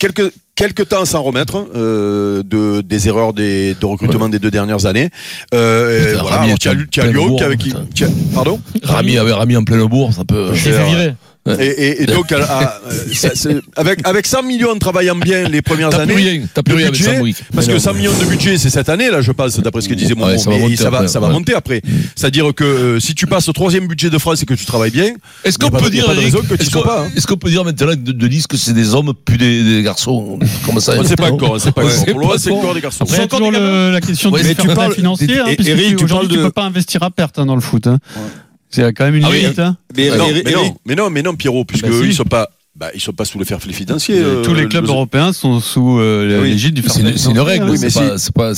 quelques 0.00 0.32
quelques 0.54 0.88
temps 0.88 1.02
à 1.02 1.06
s'en 1.06 1.22
remettre 1.22 1.66
euh, 1.74 2.42
de 2.44 2.80
des 2.80 3.08
erreurs 3.08 3.32
des, 3.32 3.74
de 3.74 3.86
recrutement 3.86 4.28
des 4.28 4.38
deux 4.38 4.50
dernières 4.50 4.86
années. 4.86 5.10
Euh, 5.52 6.16
voilà, 6.20 6.46
Qui 6.90 7.00
avait 7.44 7.56
qui, 7.56 7.68
putain. 7.70 7.86
tu 7.94 8.04
as- 8.04 8.08
pardon. 8.34 8.60
Rami 8.82 9.18
avait 9.18 9.32
Rami 9.32 9.56
en 9.56 9.64
pleine 9.64 9.84
bourre, 9.86 10.12
ça 10.12 10.24
peut. 10.24 10.50
Il 10.52 10.58
s'est 10.60 10.72
fait 10.72 10.84
virer. 10.84 11.14
Et, 11.46 11.64
et, 11.66 12.02
et 12.02 12.06
donc, 12.06 12.32
à- 12.32 12.42
à- 12.42 12.80
euh, 12.90 12.92
ça, 13.12 13.30
c'est- 13.34 13.60
avec, 13.76 14.00
avec 14.06 14.26
100 14.26 14.42
millions 14.44 14.70
en 14.70 14.78
travaillant 14.78 15.14
bien 15.14 15.46
les 15.46 15.60
premières 15.60 15.90
T'as 15.90 16.04
plus 16.06 16.12
années, 16.14 16.30
rien, 16.30 16.42
t'as 16.54 16.62
plus 16.62 16.72
de 16.72 16.76
rien 16.78 16.86
avec 16.88 16.98
budget, 16.98 17.12
Sambouik. 17.16 17.36
parce 17.54 17.66
que 17.66 17.78
100 17.78 17.92
millions 17.94 18.18
de 18.18 18.24
budget, 18.24 18.56
c'est 18.56 18.70
cette 18.70 18.88
année, 18.88 19.10
là, 19.10 19.20
je 19.20 19.30
pense, 19.30 19.60
d'après 19.60 19.82
ce 19.82 19.88
que 19.90 19.94
disait 19.94 20.14
mon 20.14 20.24
Ouais, 20.26 20.38
ça 20.38 20.48
va 20.48 20.56
monter 20.56 20.76
ça 20.76 20.88
va, 20.90 20.96
après, 20.98 21.08
ça 21.08 21.20
va 21.20 21.26
ouais. 21.28 21.32
monter 21.34 21.54
après. 21.54 21.82
C'est-à-dire 22.16 22.50
que 22.54 22.64
euh, 22.64 23.00
si 23.00 23.14
tu 23.14 23.26
passes 23.26 23.46
au 23.48 23.52
troisième 23.52 23.86
budget 23.86 24.08
de 24.08 24.16
France 24.16 24.42
et 24.42 24.46
que 24.46 24.54
tu 24.54 24.64
travailles 24.64 24.90
bien, 24.90 25.12
Est-ce 25.44 25.58
qu'on 25.58 25.70
peut 25.70 25.84
de- 25.84 25.90
dire, 25.90 26.08
de 26.08 26.14
tu 26.14 26.62
est-ce 26.62 26.70
qu'on 26.70 26.80
pas, 26.82 27.02
hein. 27.02 27.10
est-ce 27.14 27.26
qu'on 27.26 27.36
peut 27.36 27.50
dire 27.50 27.62
maintenant 27.64 27.88
de, 27.88 28.12
de 28.12 28.28
que 28.48 28.56
c'est 28.56 28.72
des 28.72 28.94
hommes 28.94 29.12
plus 29.24 29.36
des, 29.36 29.62
des 29.62 29.82
garçons 29.82 30.38
Comment 30.64 30.80
ça 30.80 30.94
on 30.98 31.02
ne 31.02 31.06
sait 31.06 31.14
pas 31.16 31.30
encore, 31.30 31.52
on 31.52 31.58
sait 31.58 31.72
pas 31.72 31.82
encore. 31.82 31.92
c'est 32.38 32.38
c'est 32.38 32.50
encore. 32.50 32.74
des 32.74 32.80
garçons. 32.80 33.04
A 33.04 33.22
encore 33.22 33.40
des 33.40 33.58
le- 33.58 33.90
la 33.92 34.00
question 34.00 34.30
Ouais, 34.30 34.40
du 34.42 34.48
mais 34.48 34.54
tu 34.54 34.62
fair 34.62 34.64
play 34.66 34.74
parles- 34.74 34.94
financier. 34.94 35.38
hein, 35.40 35.44
et- 35.48 35.56
puisque 35.56 35.70
Eric, 35.70 35.96
tu 35.96 36.06
parles 36.06 36.28
tu 36.28 36.36
de- 36.36 36.42
peux 36.42 36.50
pas 36.50 36.64
investir 36.64 37.02
à 37.02 37.10
perte 37.10 37.38
hein, 37.38 37.46
dans 37.46 37.54
le 37.54 37.60
foot. 37.60 37.86
C'est 38.74 38.92
quand 38.92 39.04
même 39.04 39.14
une 39.14 39.24
Ah 39.24 39.28
oui. 39.30 39.40
limite. 39.42 39.58
hein. 39.60 39.76
Mais, 39.96 40.08
non, 40.16 40.26
Eric- 40.28 40.44
mais 40.46 40.50
Eric- 40.52 40.64
non, 40.66 40.76
mais 40.84 40.94
non, 40.96 41.10
mais 41.10 41.22
non, 41.22 41.36
Pierrot, 41.36 41.64
puisque 41.64 41.84
Bah, 41.86 41.92
si. 41.92 41.98
eux, 42.02 42.06
ils 42.06 42.14
sont 42.14 42.24
pas, 42.24 42.50
bah, 42.76 42.88
ils 42.94 43.00
sont 43.00 43.12
pas 43.12 43.24
sous 43.24 43.38
le 43.38 43.44
fair 43.44 43.58
play 43.58 43.72
financier. 43.72 44.16
euh, 44.18 44.42
Tous 44.42 44.52
les 44.54 44.66
clubs 44.66 44.84
le- 44.84 44.90
européens 44.90 45.32
sont 45.32 45.60
sous 45.60 45.98
euh, 46.00 46.42
Oui. 46.42 46.50
l'égide 46.50 46.74
du 46.74 46.82
fair 46.82 46.92
C'est 46.92 47.00
play 47.02 47.10
une, 47.12 47.16
c'est 47.18 47.30
une 47.30 47.38
règle. 47.40 47.70
Oui, 47.70 47.78
mais 47.80 47.88
pas, 47.90 48.18
c'est 48.18 48.34
pas, 48.34 48.52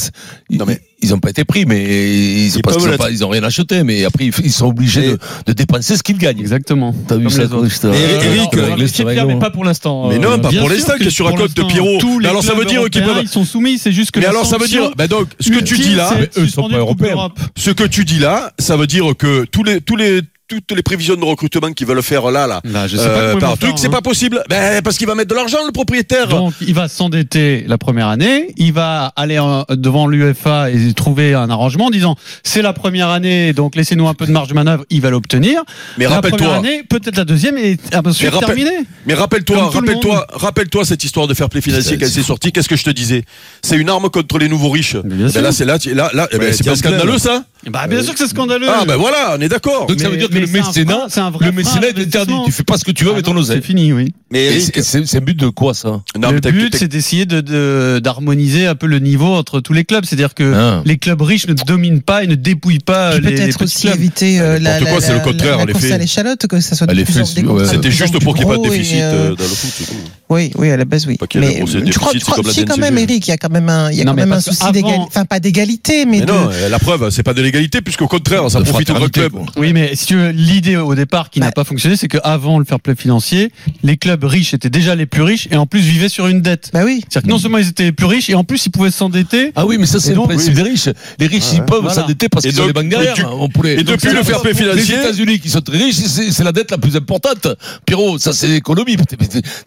Non, 0.50 0.64
mais- 0.66 0.80
ils 1.02 1.12
ont 1.12 1.18
pas 1.18 1.28
été 1.28 1.44
pris, 1.44 1.66
mais 1.66 1.84
ils, 1.84 2.46
Ils 2.56 2.62
parce 2.62 2.76
qu'ils 2.76 2.82
peuvent 2.82 2.82
ont 2.88 2.90
l'être. 2.92 2.98
pas, 2.98 3.10
ils 3.10 3.22
ont 3.24 3.28
rien 3.28 3.42
acheté, 3.42 3.82
mais 3.82 4.04
après 4.06 4.30
ils, 4.42 4.50
sont 4.50 4.66
obligés 4.68 5.04
Et- 5.04 5.10
de, 5.10 5.18
de 5.48 5.52
dépenser 5.52 5.96
ce 5.98 6.02
qu'ils 6.02 6.16
gagnent. 6.16 6.40
Exactement. 6.40 6.94
T'as 7.06 7.16
vu 7.16 7.28
ça 7.28 7.42
Eric, 7.42 8.54
euh, 8.54 9.24
mais 9.26 9.38
pas 9.38 9.50
pour 9.50 9.64
l'instant. 9.64 10.08
Mais 10.08 10.18
non, 10.18 10.30
Euh, 10.32 10.38
pas 10.38 10.48
Bien 10.48 10.60
pour 10.60 10.70
l'instant, 10.70 10.94
que 10.94 10.98
qu'est-ce 11.04 11.10
que 11.10 11.14
tu 11.16 11.22
pour 11.22 11.32
racontes 11.32 11.54
de 11.54 11.62
Pierrot 11.64 11.98
Tous 12.00 12.18
les 12.18 12.28
alors 12.28 12.42
ça 12.42 12.52
clubs 12.52 12.60
veut 12.60 12.70
dire 12.70 12.88
qu'ils 12.90 13.02
peuvent. 13.04 13.18
Ils 13.22 13.28
sont 13.28 13.44
soumis, 13.44 13.78
c'est 13.78 13.92
juste 13.92 14.12
que 14.12 14.20
Mais 14.20 14.26
alors 14.26 14.46
ça 14.46 14.56
veut 14.56 14.66
dire, 14.68 14.92
bah 14.96 15.06
donc, 15.08 15.28
ce 15.40 15.50
que 15.50 15.62
tu 15.62 15.76
dis 15.76 15.94
là, 15.94 16.10
eux, 16.18 16.28
ils 16.38 16.50
sont 16.50 16.68
pas 16.70 16.78
européens. 16.78 17.28
ce 17.54 17.70
que 17.70 17.84
tu 17.84 18.06
dis 18.06 18.18
là, 18.18 18.52
ça 18.58 18.78
veut 18.78 18.86
dire 18.86 19.12
que 19.18 19.44
tous 19.44 19.62
les, 19.62 19.82
tous 19.82 19.96
les, 19.96 20.22
toutes 20.48 20.72
les 20.72 20.82
prévisions 20.82 21.16
de 21.16 21.24
recrutement 21.24 21.72
qu'ils 21.72 21.86
veulent 21.86 22.02
faire 22.02 22.30
là, 22.30 22.46
là, 22.46 22.60
Là, 22.64 22.86
je 22.86 22.96
sais 22.96 23.02
euh, 23.06 23.34
pas 23.34 23.40
par 23.40 23.58
truc, 23.58 23.72
c'est 23.76 23.88
hein. 23.88 23.90
pas 23.90 24.00
possible. 24.00 24.42
Ben, 24.48 24.80
parce 24.82 24.96
qu'il 24.98 25.06
va 25.06 25.14
mettre 25.14 25.30
de 25.30 25.34
l'argent, 25.34 25.58
le 25.66 25.72
propriétaire. 25.72 26.28
Donc, 26.28 26.54
il 26.60 26.74
va 26.74 26.88
s'endetter 26.88 27.64
la 27.66 27.78
première 27.78 28.08
année, 28.08 28.52
il 28.56 28.72
va 28.72 29.12
aller 29.16 29.38
en- 29.38 29.64
devant 29.70 30.06
l'UEFA 30.06 30.70
et 30.70 30.92
trouver 30.94 31.34
un 31.34 31.50
arrangement 31.50 31.86
en 31.86 31.90
disant 31.90 32.16
c'est 32.44 32.62
la 32.62 32.72
première 32.72 33.08
année, 33.08 33.52
donc 33.52 33.74
laissez-nous 33.76 34.06
un 34.08 34.14
peu 34.14 34.26
de 34.26 34.32
marge 34.32 34.48
de 34.48 34.54
manœuvre, 34.54 34.84
il 34.90 35.00
va 35.00 35.10
l'obtenir. 35.10 35.62
mais 35.98 36.04
la 36.04 36.20
première 36.20 36.32
rappelle-toi, 36.32 36.54
année, 36.56 36.82
peut-être 36.88 37.16
la 37.16 37.24
deuxième 37.24 37.58
et 37.58 37.76
ensuite 38.04 38.22
Mais 38.22 38.28
rappelle- 38.28 38.46
terminée. 38.46 38.86
mais 39.06 39.14
rappelle-toi, 39.14 39.70
rappelle-toi, 39.70 40.26
rappelle-toi 40.32 40.84
cette 40.84 41.02
histoire 41.04 41.26
de 41.26 41.34
fair 41.34 41.48
play 41.48 41.60
financier 41.60 41.92
C'est- 41.92 41.98
quand 41.98 42.10
c'est 42.10 42.22
sorti. 42.22 42.52
Qu'est-ce 42.52 42.68
que 42.68 42.76
je 42.76 42.84
te 42.84 42.90
disais? 42.90 43.24
C'est 43.62 43.76
une 43.76 43.88
arme 43.90 44.08
contre 44.10 44.38
les 44.38 44.48
nouveaux 44.48 44.70
riches. 44.70 44.96
Bien 44.96 45.26
Ben 45.26 45.28
sûr. 45.28 45.42
là, 45.42 45.52
c'est 45.52 45.64
là, 45.64 45.78
là, 45.94 46.10
là, 46.14 46.28
eh 46.32 46.38
ben, 46.38 46.52
c'est 46.52 46.64
pas 46.64 46.76
scandaleux 46.76 47.18
ça 47.18 47.44
Bah, 47.66 47.86
bien 47.88 48.02
sûr 48.02 48.12
que 48.12 48.18
c'est 48.18 48.28
scandaleux. 48.28 48.68
Ah 48.70 48.84
ben 48.86 48.96
voilà, 48.96 49.34
on 49.36 49.40
est 49.40 49.48
d'accord. 49.48 49.86
Donc 49.86 49.98
ça 50.00 50.08
veut 50.08 50.16
dire 50.16 50.28
que 50.28 50.35
mais 50.40 50.46
le 50.46 50.52
mécénat, 50.52 50.92
frein- 50.94 51.06
c'est 51.08 51.20
un 51.20 51.30
vrai 51.30 51.46
le 51.46 51.52
mécénat 51.52 51.88
est 51.88 51.98
interdit. 51.98 52.32
Tu 52.46 52.52
fais 52.52 52.62
pas 52.64 52.78
ce 52.78 52.84
que 52.84 52.90
tu 52.92 53.04
veux 53.04 53.10
Ah 53.10 53.14
avec 53.14 53.24
ton 53.24 53.36
oseille. 53.36 53.58
C'est 53.60 53.66
fini, 53.66 53.92
oui. 53.92 54.12
mais 54.30 54.60
C'est 54.60 55.16
un 55.16 55.20
but 55.20 55.38
de 55.38 55.48
quoi 55.48 55.74
ça? 55.74 56.02
Non, 56.18 56.30
le 56.32 56.40
but, 56.40 56.76
c'est 56.76 56.88
d'essayer 56.88 57.26
de, 57.26 57.40
de- 57.40 58.00
d'harmoniser 58.02 58.66
un 58.66 58.74
peu 58.74 58.86
le 58.86 58.98
niveau 58.98 59.34
entre 59.34 59.60
tous 59.60 59.72
les 59.72 59.84
clubs. 59.84 60.04
C'est-à-dire 60.04 60.34
que 60.34 60.52
Ah. 60.54 60.82
les 60.84 60.98
clubs 60.98 61.20
riches 61.22 61.46
ne 61.46 61.54
dominent 61.54 62.02
pas 62.02 62.24
et 62.24 62.26
ne 62.26 62.34
dépouillent 62.34 62.78
pas 62.78 63.18
les, 63.18 63.30
les 63.30 63.36
peut-être 63.36 63.62
aussi 63.64 63.82
clubs. 63.82 63.94
éviter 63.96 64.40
euh, 64.40 64.58
la, 64.58 64.78
N'importe 64.80 64.84
la, 64.84 64.90
quoi, 64.92 65.00
c'est 65.00 65.08
la- 65.12 65.18
le 65.18 65.24
contraire, 65.24 65.58
la 65.58 65.64
les 65.64 65.72
course 65.72 65.90
à 65.90 65.98
l'échalote, 65.98 66.46
que 66.46 66.60
ça 66.60 66.74
soit 66.74 66.86
de 66.86 66.92
les 66.94 67.04
plus 67.04 67.18
en 67.18 67.24
C'était 67.24 67.42
plus 67.42 67.88
en 67.88 67.90
juste 67.90 68.18
pour 68.22 68.34
qu'il 68.34 68.46
n'y 68.46 68.52
ait 68.52 68.56
pas 68.56 68.62
de 68.62 68.68
déficit 68.68 68.96
euh, 69.00 69.30
euh, 69.32 69.34
dans 69.36 69.42
le 69.44 69.48
foot, 69.48 69.70
c'est 69.76 69.84
tout. 69.86 69.94
Oui, 70.28 70.50
oui, 70.56 70.70
à 70.70 70.76
la 70.76 70.84
base, 70.84 71.06
oui. 71.06 71.16
Mais 71.36 71.60
de 71.60 71.64
gros 71.64 71.76
euh, 71.76 71.82
tu 71.84 71.98
crois, 71.98 72.12
tu 72.12 72.18
crois 72.18 72.38
si 72.52 72.64
quand 72.64 72.76
même, 72.78 72.98
Eric, 72.98 73.26
il 73.28 73.30
y 73.30 73.32
a 73.32 73.36
quand 73.36 73.48
même 73.50 73.68
un, 73.68 73.92
il 73.92 73.98
y 73.98 74.00
a 74.00 74.04
Non, 74.04 74.10
quand 74.10 74.16
même 74.16 74.32
un 74.32 74.40
souci 74.40 74.60
d'égalité, 74.72 75.04
enfin 75.06 75.24
pas 75.24 75.38
d'égalité, 75.38 76.04
mais, 76.04 76.18
Mais 76.20 76.26
de. 76.26 76.32
non, 76.32 76.50
la 76.68 76.78
preuve, 76.80 77.10
c'est 77.10 77.22
pas 77.22 77.32
de 77.32 77.42
l'égalité, 77.42 77.80
puisqu'au 77.80 78.08
contraire, 78.08 78.50
ça 78.50 78.58
De 78.58 78.64
profite 78.64 78.90
au 78.90 78.94
grand 78.94 79.02
fraternité, 79.04 79.20
club. 79.38 79.52
quoi. 79.52 79.62
Oui, 79.62 79.72
mais 79.72 79.94
si 79.94 80.06
tu 80.06 80.16
veux, 80.16 80.30
l'idée 80.30 80.76
au 80.76 80.94
départ 80.96 81.30
qui 81.30 81.38
n'a 81.38 81.46
Bah. 81.46 81.52
pas 81.52 81.64
fonctionné, 81.64 81.96
c'est 81.96 82.08
qu'avant 82.08 82.58
le 82.58 82.64
fair 82.64 82.80
play 82.80 82.96
financier, 82.96 83.52
les 83.84 83.96
clubs 83.96 84.24
riches 84.24 84.52
étaient 84.52 84.68
déjà 84.70 84.96
les 84.96 85.06
plus 85.06 85.22
riches 85.22 85.46
et 85.52 85.56
en 85.56 85.66
plus 85.66 85.78
vivaient 85.80 86.08
sur 86.08 86.26
une 86.26 86.40
dette. 86.40 86.70
Bah 86.72 86.80
oui. 86.84 87.04
C'est-à-dire 87.08 87.26
que 87.28 87.30
non 87.32 87.38
seulement 87.38 87.58
ils 87.58 87.68
étaient 87.68 87.84
les 87.84 87.92
plus 87.92 88.06
riches 88.06 88.28
et 88.28 88.34
en 88.34 88.42
plus 88.42 88.66
ils 88.66 88.70
pouvaient 88.70 88.90
s'endetter. 88.90 89.52
Ah 89.54 89.64
oui, 89.64 89.76
mais 89.78 89.86
ça, 89.86 90.00
c'est 90.00 90.12
le 90.14 90.22
principe 90.22 90.54
des 90.54 90.62
riches. 90.62 90.88
Les 91.20 91.28
riches, 91.28 91.52
ils 91.52 91.62
peuvent 91.64 91.82
Voilà. 91.82 91.94
s'endetter 92.02 92.28
parce 92.28 92.44
qu'ils 92.44 92.60
ont 92.60 92.66
les 92.66 92.72
banques 92.72 92.88
derrière. 92.88 93.14
et 93.16 93.84
depuis 93.84 94.10
le 94.10 94.24
fair 94.24 94.40
play 94.40 94.52
Les 94.52 94.58
financier- 94.58 94.94
États-Unis 94.96 95.38
qui 95.38 95.50
sont 95.50 95.60
très 95.60 95.78
riches, 95.78 95.94
c'est 95.96 96.42
la 96.44 96.50
dette 96.52 96.72
la 96.72 96.78
plus 96.78 96.96
importante. 96.96 97.46
Pierrot, 97.86 98.18
ça, 98.18 98.32
c'est 98.32 98.48
l'économie. 98.48 98.96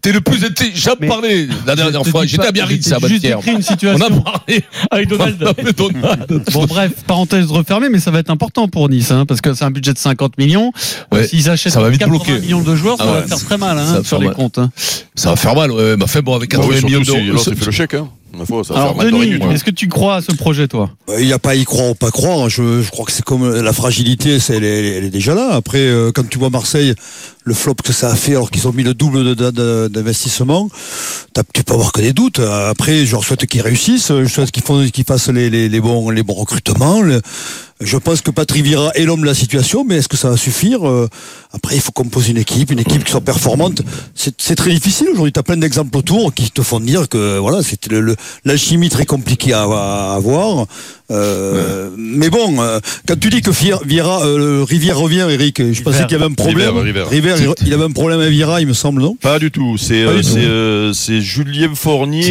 T'es 0.01 0.11
le 0.11 0.19
plus. 0.19 0.48
T'es- 0.53 0.71
J'en 0.75 0.95
parlais 0.95 1.47
la 1.65 1.75
dernière 1.75 2.05
fois. 2.05 2.25
J'étais 2.25 2.37
pas- 2.43 2.49
à 2.49 2.51
Biarritz, 2.51 2.91
à 2.91 2.99
décrit 2.99 3.51
une 3.51 3.57
On 3.57 3.61
situation. 3.61 4.05
Avec. 4.91 5.09
On 5.11 5.15
a 5.15 5.53
parlé 5.53 5.63
de 5.63 5.71
Donald. 5.71 6.43
Bon 6.53 6.65
bref, 6.65 6.91
parenthèse 7.07 7.47
refermée, 7.51 7.89
mais 7.89 7.99
ça 7.99 8.11
va 8.11 8.19
être 8.19 8.29
important 8.29 8.67
pour 8.67 8.89
Nice, 8.89 9.11
hein, 9.11 9.25
parce 9.25 9.41
que 9.41 9.53
c'est 9.53 9.65
un 9.65 9.71
budget 9.71 9.93
de 9.93 9.97
50 9.97 10.37
millions. 10.37 10.71
Ouais, 11.11 11.19
Euh, 11.19 11.27
S'ils 11.27 11.49
achètent 11.49 11.73
ça 11.73 11.81
va 11.81 11.89
vite 11.89 11.99
80 12.01 12.17
bloquer. 12.17 12.39
millions 12.41 12.61
de 12.61 12.75
joueurs, 12.75 12.97
ça 12.97 13.05
Ah 13.07 13.11
va 13.21 13.27
faire 13.27 13.37
très 13.45 13.57
mal 13.57 13.77
hein, 13.77 13.95
sur 13.95 14.05
faire 14.05 14.19
les 14.19 14.27
mal. 14.27 14.35
comptes. 14.35 14.57
hein. 14.57 14.71
Ça 15.15 15.29
va 15.31 15.35
faire 15.35 15.55
mal, 15.55 15.71
ouais. 15.71 15.95
Mais 15.97 16.03
enfin, 16.03 16.21
bon, 16.21 16.35
avec 16.35 16.49
Bah 16.51 16.57
80 16.57 16.75
oui, 16.77 16.85
millions 16.85 17.01
d'euros. 17.01 17.19
l'autre, 17.33 17.53
fait 17.55 17.65
le 17.65 17.71
chèque. 17.71 17.93
Hein. 17.93 18.07
Ça 18.63 18.75
Alors 18.75 18.95
de 18.95 19.09
Denis, 19.09 19.33
est-ce 19.53 19.63
que 19.63 19.71
tu 19.71 19.87
crois 19.87 20.17
à 20.17 20.21
ce 20.21 20.31
projet, 20.33 20.67
toi? 20.67 20.91
Il 21.19 21.25
n'y 21.25 21.33
a 21.33 21.39
pas 21.39 21.49
à 21.51 21.55
y 21.55 21.65
croire 21.65 21.89
ou 21.89 21.95
pas 21.95 22.11
croire. 22.11 22.47
Je, 22.47 22.83
je 22.83 22.89
crois 22.91 23.03
que 23.05 23.11
c'est 23.11 23.25
comme 23.25 23.49
la 23.59 23.73
fragilité, 23.73 24.39
c'est, 24.39 24.57
elle, 24.57 24.63
est- 24.63 24.97
elle 24.97 25.03
est 25.05 25.09
déjà 25.09 25.33
là. 25.33 25.49
Après, 25.53 25.79
euh, 25.79 26.11
quand 26.13 26.29
tu 26.29 26.37
vois 26.37 26.51
Marseille, 26.51 26.93
le 27.45 27.53
flop 27.53 27.75
que 27.83 27.93
ça 27.93 28.11
a 28.11 28.15
fait 28.15 28.31
alors 28.33 28.51
qu'ils 28.51 28.67
ont 28.67 28.73
mis 28.73 28.83
le 28.83 28.93
double 28.93 29.35
d'investissement, 29.89 30.69
tu 31.53 31.63
peux 31.63 31.73
avoir 31.73 31.91
que 31.91 32.01
des 32.01 32.13
doutes. 32.13 32.39
Après, 32.39 33.05
je 33.05 33.11
leur 33.11 33.23
souhaite 33.23 33.45
qu'ils 33.45 33.61
réussissent. 33.61 34.11
Je 34.11 34.25
souhaite 34.25 34.51
qu'ils, 34.51 35.03
fassent 35.05 35.29
les, 35.29 35.49
les, 35.49 35.79
bons, 35.79 36.09
les 36.09 36.21
bons 36.23 36.33
recrutements. 36.33 37.01
Je 37.81 37.97
pense 37.97 38.19
que 38.21 38.29
Patrick 38.29 38.63
Vieira 38.63 38.91
est 38.95 39.05
l'homme 39.05 39.21
de 39.21 39.25
la 39.25 39.33
situation, 39.33 39.85
mais 39.85 39.95
est-ce 39.95 40.09
que 40.09 40.17
ça 40.17 40.29
va 40.29 40.35
suffire 40.37 40.85
Euh, 40.87 41.07
Après, 41.53 41.75
il 41.75 41.81
faut 41.81 41.93
composer 41.93 42.31
une 42.31 42.37
équipe, 42.37 42.71
une 42.71 42.79
équipe 42.79 43.05
qui 43.05 43.11
soit 43.11 43.21
performante. 43.21 43.81
C'est, 44.15 44.55
très 44.55 44.71
difficile 44.71 45.07
aujourd'hui. 45.13 45.31
Tu 45.31 45.39
as 45.39 45.43
plein 45.43 45.55
d'exemples 45.55 45.97
autour 45.97 46.33
qui 46.33 46.51
te 46.51 46.61
font 46.61 46.81
dire 46.81 47.07
que 47.07 47.37
voilà, 47.37 47.61
le- 47.89 48.17
l'alchimie 48.43 48.89
très 48.89 49.05
compliquée 49.05 49.53
à 49.53 49.61
avoir. 50.13 50.65
Euh, 51.11 51.89
Mais 51.97 52.29
bon, 52.29 52.61
euh, 52.61 52.79
quand 53.07 53.19
tu 53.19 53.29
dis 53.29 53.41
que 53.41 53.51
Vieira, 53.85 54.25
euh, 54.25 54.63
Rivière 54.67 54.97
revient, 54.97 55.25
Eric, 55.29 55.61
je 55.73 55.81
pensais 55.81 56.03
qu'il 56.03 56.11
y 56.13 56.15
avait 56.15 56.25
un 56.25 56.33
problème. 56.33 56.75
Rivière, 56.77 57.09
Rivière. 57.09 57.35
Rivière, 57.37 57.53
il 57.65 57.73
avait 57.73 57.83
un 57.83 57.91
problème 57.91 58.19
avec 58.19 58.31
Vieira, 58.31 58.61
il 58.61 58.67
me 58.67 58.73
semble, 58.73 59.01
non? 59.01 59.15
Pas 59.21 59.39
du 59.39 59.51
tout. 59.51 59.77
C'est 59.77 60.03
euh, 60.03 60.21
euh, 60.37 60.93
c'est 60.93 61.21
Julien 61.21 61.71
Fournier 61.73 62.21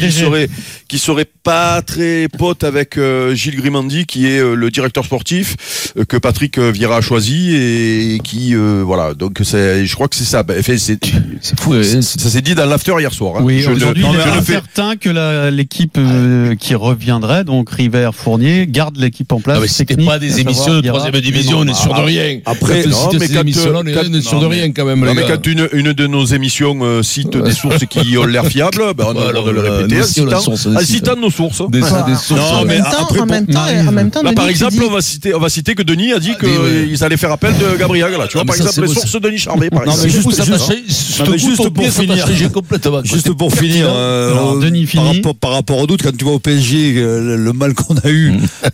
qui 0.00 0.12
serait 0.12 0.48
qui 0.88 0.98
serait 0.98 1.26
pas 1.42 1.82
très 1.82 2.28
pote 2.38 2.64
avec 2.64 2.98
euh, 2.98 3.34
Gilles 3.34 3.56
Grimandi 3.56 4.04
qui 4.06 4.26
est 4.26 4.38
euh, 4.40 4.54
le 4.54 4.70
directeur 4.70 5.04
sportif 5.04 5.56
euh, 5.96 6.04
que 6.04 6.16
Patrick 6.16 6.58
Vieira 6.58 6.96
a 6.96 7.00
choisi 7.00 7.54
et 7.54 8.20
qui 8.22 8.54
euh, 8.54 8.82
voilà 8.84 9.14
donc 9.14 9.40
c'est 9.44 9.86
je 9.86 9.94
crois 9.94 10.08
que 10.08 10.16
c'est 10.16 10.24
ça. 10.24 10.42
Ben, 10.42 10.56
enfin, 10.58 10.76
c'est 10.78 10.98
C'est 11.40 11.58
fou. 11.60 11.74
hein. 11.74 11.82
ça 12.02 12.28
s'est 12.30 12.40
dit 12.42 12.54
dans 12.54 12.66
l'after 12.66 12.94
hier 12.98 13.12
soir. 13.12 13.36
hein. 13.38 13.42
Oui, 13.44 13.64
aujourd'hui, 13.66 14.04
il 14.12 14.18
est 14.38 14.44
certain 14.44 14.96
que 14.96 15.08
la- 15.08 15.50
l'équipe 15.50 15.96
euh, 15.98 16.54
qui 16.56 16.74
reviendrait, 16.74 17.44
donc 17.44 17.70
River 17.70 18.10
Fournier, 18.24 18.66
garde 18.66 18.96
l'équipe 18.96 19.30
en 19.32 19.40
place. 19.40 19.56
Non, 19.56 19.62
mais 19.62 19.68
c'était 19.68 19.96
pas 19.96 20.18
des 20.18 20.40
émissions 20.40 20.80
de 20.80 20.88
troisième 20.88 21.20
division, 21.20 21.58
on 21.58 21.66
est 21.68 21.74
sûr 21.74 21.92
de 21.94 22.00
rien. 22.00 22.38
Après, 22.46 22.82
Quand 22.84 22.88
non, 22.90 22.96
mais 23.20 23.28
quand, 23.28 23.34
on 23.44 23.46
euh, 23.46 23.90
est- 23.90 23.92
quand- 23.94 24.00
on 24.10 24.14
est 24.14 24.20
sûr 24.22 24.40
de 24.40 24.46
rien 24.46 24.72
quand 24.72 24.84
même. 24.86 25.00
Non, 25.00 25.06
les 25.06 25.14
mais 25.14 25.22
gars. 25.28 25.36
quand 25.36 25.46
une, 25.46 25.68
une 25.74 25.92
de 25.92 26.06
nos 26.06 26.24
émissions 26.24 26.78
euh, 26.82 27.02
cite 27.02 27.36
des 27.36 27.52
sources 27.52 27.84
qui 27.84 28.16
ont 28.16 28.24
l'air 28.24 28.46
fiables, 28.46 28.82
ben 28.96 29.04
on 29.08 29.20
a 29.20 29.24
le 29.24 29.28
alors, 29.28 29.44
répéter 29.46 30.00
en 30.00 30.04
citant, 30.04 30.40
source, 30.40 30.66
on 30.66 30.74
en 30.76 30.78
cite. 30.80 30.88
citant 30.88 31.16
nos 31.16 31.30
sources. 31.30 31.60
Des, 31.70 31.80
des 31.80 31.86
Voilà. 31.86 32.16
sources. 32.16 32.40
Non, 32.40 32.64
mais 32.64 32.80
en 32.80 33.24
même 33.26 33.46
temps, 33.46 34.22
Là, 34.22 34.30
Denis, 34.30 34.34
par 34.34 34.48
exemple, 34.48 34.76
on 34.88 34.90
va 34.90 35.00
citer, 35.02 35.34
on 35.34 35.38
va 35.40 35.48
citer 35.50 35.74
que 35.74 35.82
Denis 35.82 36.12
a 36.14 36.18
dit 36.18 36.32
Ah, 36.34 36.44
qu'ils 36.86 37.04
allaient 37.04 37.16
faire 37.18 37.32
appel 37.32 37.52
de 37.58 37.76
Gabriel. 37.78 38.10
Là, 38.12 38.26
tu 38.26 38.38
vois, 38.38 38.44
par 38.46 38.56
exemple, 38.56 38.80
les 38.82 38.88
sources 38.94 39.12
de 39.12 39.18
Denis 39.18 39.38
Charvet, 39.38 39.68
par 39.70 39.80
Non, 39.84 39.92
exemple. 39.92 40.06
mais 40.06 40.10
C'est 40.10 40.16
juste- 40.16 40.24
pour 40.24 41.92
finir. 41.92 43.04
Juste 43.04 43.32
pour 43.32 43.52
finir, 43.52 43.86
euh, 43.88 44.32
euh, 44.62 44.86
par, 44.94 45.04
rapport, 45.06 45.34
par 45.36 45.50
rapport 45.52 45.78
au 45.78 45.86
doute, 45.86 46.02
quand 46.02 46.16
tu 46.16 46.24
vois 46.24 46.34
au 46.34 46.38
PSG 46.38 46.94
euh, 46.96 47.36
le 47.36 47.52
mal 47.52 47.74
qu'on 47.74 47.94
a 47.96 48.08
eu 48.08 48.13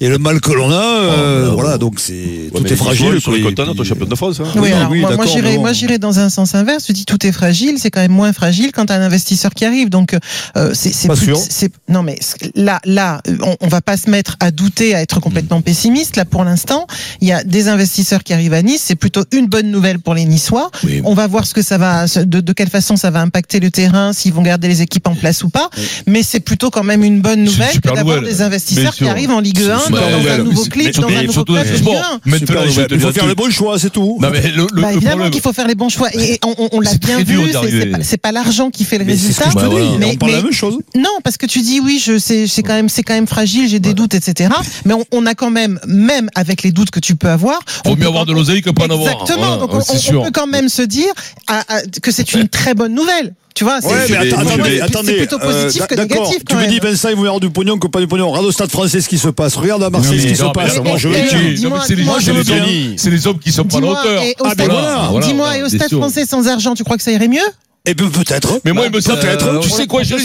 et 0.01 0.09
le 0.09 0.19
mal 0.19 0.41
que 0.41 0.53
l'on 0.53 0.71
a, 0.71 0.75
euh, 0.75 1.49
Oh, 1.51 1.55
voilà, 1.55 1.79
donc 1.79 2.01
c'est 2.01 2.13
Ouais, 2.13 2.61
tout 2.61 2.67
est 2.73 2.77
fragile. 2.77 3.21
Quoi, 3.23 3.35
les 3.35 3.41
et 3.41 3.43
contents 3.43 3.63
puis- 3.65 3.73
notre 3.73 3.85
champion 3.85 4.07
de 4.07 4.15
France. 4.15 4.41
hein. 4.41 4.45
Oui, 4.55 4.61
Oui, 4.63 4.73
alors 4.73 4.91
oui, 4.91 5.01
moi, 5.01 5.11
bon. 5.17 5.61
moi 5.61 5.73
j'irais 5.73 5.99
dans 5.99 6.19
un 6.19 6.29
sens 6.29 6.55
inverse. 6.55 6.85
Tu 6.85 6.93
dis 6.93 7.05
tout 7.05 7.25
est 7.27 7.33
fragile, 7.33 7.77
c'est 7.79 7.91
quand 7.91 8.01
même 8.01 8.13
moins 8.13 8.33
fragile 8.33 8.73
quand 8.73 8.87
t'as 8.87 8.97
un 8.97 9.03
investisseur 9.03 9.53
qui 9.55 9.65
arrive. 9.65 9.89
Donc 9.91 10.15
euh, 10.57 10.71
c'est 10.75 10.93
c'est 10.93 11.09
Pas 11.09 11.17
plus- 11.17 11.27
sûr. 11.27 11.37
c'est- 11.39 11.73
non 11.89 12.03
mais 12.03 12.19
là 12.55 12.81
là 12.85 13.21
euh, 13.29 13.37
on, 13.43 13.57
on 13.61 13.69
va 13.69 13.81
pas 13.81 13.97
se 13.97 14.09
mettre 14.11 14.37
à 14.41 14.51
douter, 14.51 14.95
à 14.95 15.01
être 15.03 15.19
Mm. 15.19 15.21
complètement 15.21 15.61
pessimiste. 15.63 16.17
Là 16.17 16.25
pour 16.25 16.45
l'instant, 16.45 16.87
il 17.21 17.29
y 17.29 17.33
a 17.33 17.43
des 17.45 17.69
investisseurs 17.69 18.23
qui 18.25 18.33
arrivent 18.33 18.55
à 18.55 18.63
Nice. 18.63 18.83
C'est 18.85 18.95
plutôt 18.97 19.25
une 19.33 19.47
bonne 19.47 19.71
nouvelle 19.71 19.99
pour 19.99 20.15
les 20.15 20.25
Niçois. 20.25 20.71
Oui. 20.85 21.01
On 21.05 21.15
va 21.15 21.27
voir 21.27 21.47
ce 21.47 21.55
que 21.55 21.63
ça 21.63 21.79
va, 21.79 22.07
de, 22.07 22.41
de 22.41 22.53
quelle 22.53 22.69
façon 22.71 22.97
ça 22.97 23.11
va 23.11 23.21
impacter 23.21 23.61
le 23.61 23.71
terrain, 23.71 24.13
s'ils 24.13 24.33
vont 24.33 24.43
garder 24.43 24.69
les 24.69 24.83
équipes 24.83 25.07
en 25.09 25.15
place 25.15 25.43
ou 25.45 25.49
pas. 25.51 25.71
Mais 26.07 26.23
c'est 26.23 26.41
plutôt 26.41 26.71
quand 26.71 26.85
même 26.85 27.03
une 27.05 27.21
bonne 27.21 27.45
nouvelle 27.45 27.79
d'avoir 27.85 28.21
des 28.23 28.43
investisseurs 28.43 28.93
qui 28.95 29.05
sûr. 29.05 29.09
En 29.31 29.41
Ligue 29.41 29.63
1 29.63 29.79
C'est 29.79 29.89
une 29.89 29.95
dans, 29.95 30.03
un 30.03 30.39
nouveau 30.39 30.65
mais- 30.77 30.91
dans 30.91 31.09
un 31.09 31.23
nouveau 31.23 31.45
club 31.45 31.67
de 31.67 31.83
bon, 31.83 31.93
Ligue 31.93 32.01
1. 32.01 32.21
Maintenant, 32.25 32.39
Super 32.39 32.63
je 32.63 32.67
vais 32.67 32.69
nouvelle. 32.69 32.89
te 32.89 32.95
Il 32.95 33.01
faut 33.01 33.13
faire 33.13 33.27
les 33.27 33.35
bons 33.35 33.51
choix, 33.51 33.79
c'est 33.79 33.91
tout. 33.91 34.19
Bah, 34.21 34.31
évidemment 34.93 35.31
qu'il 35.31 35.41
faut 35.41 35.53
faire 35.53 35.67
les 35.67 35.75
bons 35.75 35.89
choix 35.89 36.09
et, 36.15 36.39
on, 36.43 36.81
l'a 36.81 36.95
bien 36.95 37.23
vu. 37.23 37.39
C'est 38.03 38.17
pas, 38.17 38.33
l'argent 38.33 38.71
qui 38.71 38.85
fait 38.85 38.99
le 38.99 39.05
résultat. 39.05 39.51
on 39.55 40.17
parle 40.17 40.33
la 40.33 40.43
même 40.43 40.53
chose. 40.53 40.79
Non, 40.97 41.11
parce 41.25 41.37
que 41.37 41.47
tu 41.47 41.61
dis 41.61 41.81
oui, 41.81 42.03
je 42.05 42.19
c'est 42.19 42.63
quand 42.63 42.75
même, 42.75 42.89
c'est 42.89 43.03
quand 43.03 43.15
même 43.15 43.27
fragile, 43.27 43.69
j'ai 43.69 43.81
des 43.81 43.95
doutes, 43.95 44.15
etc. 44.15 44.51
Mais 44.85 44.95
on, 45.13 45.27
a 45.27 45.35
quand 45.35 45.51
même, 45.51 45.79
même 45.87 46.29
avec 46.35 46.63
les 46.63 46.73
doutes 46.73 46.91
que 46.91 47.01
tu 47.01 47.15
peux 47.17 47.29
avoir, 47.29 47.61
Vaut 47.85 47.91
mieux 47.93 47.97
peut 47.97 48.07
avoir 48.07 48.25
quand- 48.25 48.33
de 48.33 48.33
l'oseille 48.35 48.63
que 48.63 48.71
pas 48.71 48.85
en 48.85 48.91
avoir. 48.91 49.13
Exactement. 49.13 49.57
Donc 49.59 49.75
on, 49.75 50.23
peut 50.23 50.31
quand 50.33 50.47
même 50.47 50.69
se 50.69 50.83
dire 50.83 51.13
à- 51.47 51.61
à- 51.69 51.83
que 52.03 52.11
c'est 52.11 52.33
une 52.35 52.49
très 52.49 52.75
bonne 52.75 52.95
nouvelle. 52.95 53.35
Tu 53.54 53.64
vois, 53.64 53.80
c'est 53.80 53.88
Ouais, 53.88 54.33
attendez, 54.33 54.80
attendez. 54.80 55.16
plutôt 55.16 55.38
positif 55.38 55.83
euh, 55.83 55.87
que 55.87 55.95
d'accord, 55.97 56.19
négatif. 56.28 56.45
Tu 56.49 56.57
me 56.57 56.66
dis 56.66 56.78
Vincent, 56.78 57.09
il 57.11 57.16
veut 57.16 57.23
y 57.23 57.26
avoir 57.26 57.40
du 57.40 57.50
pognon 57.50 57.78
que 57.78 57.88
pas 57.88 58.00
du 58.00 58.07
pognon. 58.07 58.28
Regarde 58.30 58.47
au 58.47 58.52
Stade 58.52 58.71
français 58.71 59.00
ce 59.00 59.09
qui 59.09 59.19
se 59.19 59.28
passe. 59.28 59.57
Regarde 59.57 59.83
à 59.83 59.90
Marseille 59.90 60.16
Non, 60.19 60.23
ce 60.23 60.28
qui 60.28 60.37
se 60.37 60.42
non, 60.45 60.52
passe. 60.52 60.78
Moi, 60.78 60.97
je 60.99 61.09
veux 61.09 61.14
les 61.14 61.23
bien. 61.23 61.66
hommes- 62.62 62.95
c'est 62.97 63.11
les 63.11 63.26
hommes 63.26 63.38
qui 63.38 63.52
sont 63.52 63.64
pas 63.64 63.78
à 63.78 63.80
la 63.80 63.87
Dis-moi, 63.87 64.00
hauteur. 64.02 64.23
et 64.23 64.35
au 64.40 64.49
stade- 64.50 64.71
voilà, 64.71 65.09
voilà, 65.11 65.26
dis-moi, 65.26 65.57
et 65.59 65.62
au 65.62 65.69
stade 65.69 65.90
français 65.90 66.25
sans 66.26 66.47
argent, 66.49 66.75
tu 66.75 66.85
crois 66.85 66.97
que 66.97 67.02
ça 67.02 67.11
irait 67.11 67.28
mieux? 67.28 67.38
Eh 67.87 67.95
bien, 67.95 68.09
peut-être. 68.09 68.61
Mais 68.67 68.73
moi, 68.75 68.85
il 68.87 68.93
me 68.95 69.01
semble, 69.01 69.21
Peut-être. 69.21 69.61
tu 69.61 69.71
sais 69.71 69.87
quoi, 69.87 70.03
j'ai 70.03 70.17
la 70.17 70.21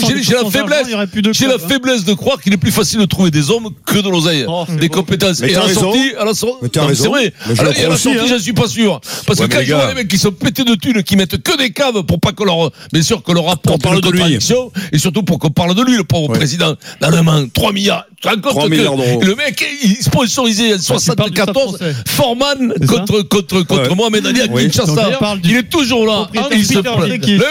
faiblesse, 0.50 0.88
Il 0.88 1.32
j'ai 1.32 1.46
la 1.46 1.54
hein. 1.54 1.56
faiblesse 1.66 2.04
de 2.04 2.12
croire 2.12 2.38
qu'il 2.38 2.52
est 2.52 2.58
plus 2.58 2.70
facile 2.70 3.00
de 3.00 3.06
trouver 3.06 3.30
des 3.30 3.50
hommes 3.50 3.70
que 3.86 3.98
de 3.98 4.10
l'oseille, 4.10 4.44
Oh, 4.46 4.66
des 4.78 4.88
bon. 4.90 4.96
compétences. 4.96 5.40
Mais 5.40 5.52
Et 5.52 5.56
à 5.56 5.66
la 5.66 5.72
sortie, 5.72 6.12
à 6.18 6.24
la 6.26 6.34
sortie, 6.34 6.68
c'est 6.70 7.08
vrai. 7.08 7.32
Mais 7.48 7.54
le 7.54 7.60
à 7.60 7.88
la 7.88 7.96
sortie, 7.96 8.18
hein. 8.18 8.24
j'en 8.28 8.38
suis 8.38 8.52
pas 8.52 8.68
sûr. 8.68 9.00
Parce 9.26 9.40
Ouais, 9.40 9.48
que 9.48 9.56
quand 9.56 9.62
je 9.64 9.72
vois 9.72 9.88
les 9.88 9.94
mecs 9.94 10.08
qui 10.08 10.18
sont 10.18 10.32
pétés 10.32 10.64
de 10.64 10.74
thunes, 10.74 11.02
qui 11.02 11.16
mettent 11.16 11.42
que 11.42 11.56
des 11.56 11.70
caves 11.70 12.02
pour 12.02 12.20
pas 12.20 12.32
qu'on 12.32 12.44
leur, 12.44 12.70
bien 12.92 13.02
sûr, 13.02 13.22
qu'on 13.22 13.32
leur 13.32 13.48
apporte 13.48 13.80
parle 13.80 14.02
de 14.02 14.10
lui. 14.10 14.18
contradiction, 14.18 14.70
et 14.92 14.98
surtout 14.98 15.22
pour 15.22 15.38
qu'on 15.38 15.50
parle 15.50 15.74
de 15.74 15.82
lui, 15.82 15.96
le 15.96 16.04
pauvre 16.04 16.28
Ouais. 16.28 16.36
président, 16.38 16.74
d'Allemagne, 17.00 17.48
3 17.54 17.72
milliards. 17.72 18.04
Tu 18.16 18.22
te 18.22 18.28
rends 18.28 18.34
compte 18.40 18.50
3 18.52 18.64
que 18.64 18.68
milliards 18.68 18.96
d'euros. 18.96 19.20
le 19.22 19.34
mec, 19.34 19.64
il 19.82 19.96
sponsorisait 20.02 20.74
en 20.74 20.76
parles 20.76 20.98
du 20.98 21.04
Stade 21.04 21.16
74 21.16 21.76
français. 21.76 21.94
Forman 22.06 22.74
contre, 22.86 23.22
contre, 23.22 23.62
contre. 23.62 23.94
Mohamed 23.96 24.26
Ali 24.26 24.40
à. 24.42 24.48
Kinshasa. 24.48 25.08
Il 25.44 25.50
Il 25.50 25.56
est 25.56 25.70
toujours 25.70 26.06
là. 26.06 26.28
propriétaire 26.32 26.96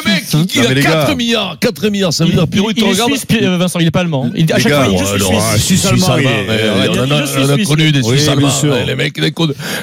Il 0.06 0.12
se 0.12 0.38
Peter 0.38 0.38
plaint. 0.38 0.42
Lee 0.42 0.48
qui 0.48 0.60
est 0.60 0.62
Le 0.62 0.62
mec, 0.62 0.62
suisse, 0.62 0.62
hein. 0.62 0.62
il 0.62 0.62
Non, 0.62 0.64
mais 0.64 0.72
a 0.72 0.74
les 0.74 0.82
4 0.82 1.08
gars. 1.10 1.16
milliards. 1.16 1.58
4 1.60 1.90
milliards, 1.90 2.14
ça 2.14 2.26
veut 2.26 2.32
dire, 2.32 2.44
il 2.44 2.50
te 2.50 2.56
il 2.58 2.84
est 2.84 2.88
regarde. 2.90 3.10
suisse, 3.12 3.26
Pierre- 3.26 3.52
euh, 3.52 3.58
Vincent, 3.58 3.80
il 3.80 3.88
est 3.88 3.92
pas 3.92 4.00
allemand. 4.02 4.30
Il- 4.36 4.52
à 4.54 4.60
chaque 4.60 4.72
gars, 4.72 4.84
fois, 4.86 4.94
il 4.94 4.98
dit 4.98 5.04
je 5.06 5.58
suis 5.62 5.78
suisse. 5.78 5.86
allemand, 5.86 6.08
on 6.10 6.12
a- 6.12 7.66
connu 7.66 7.92
des 7.92 8.04
Suisses 8.04 8.28
allemands. 8.28 8.50
Les 8.86 8.96
mecs, 8.96 9.18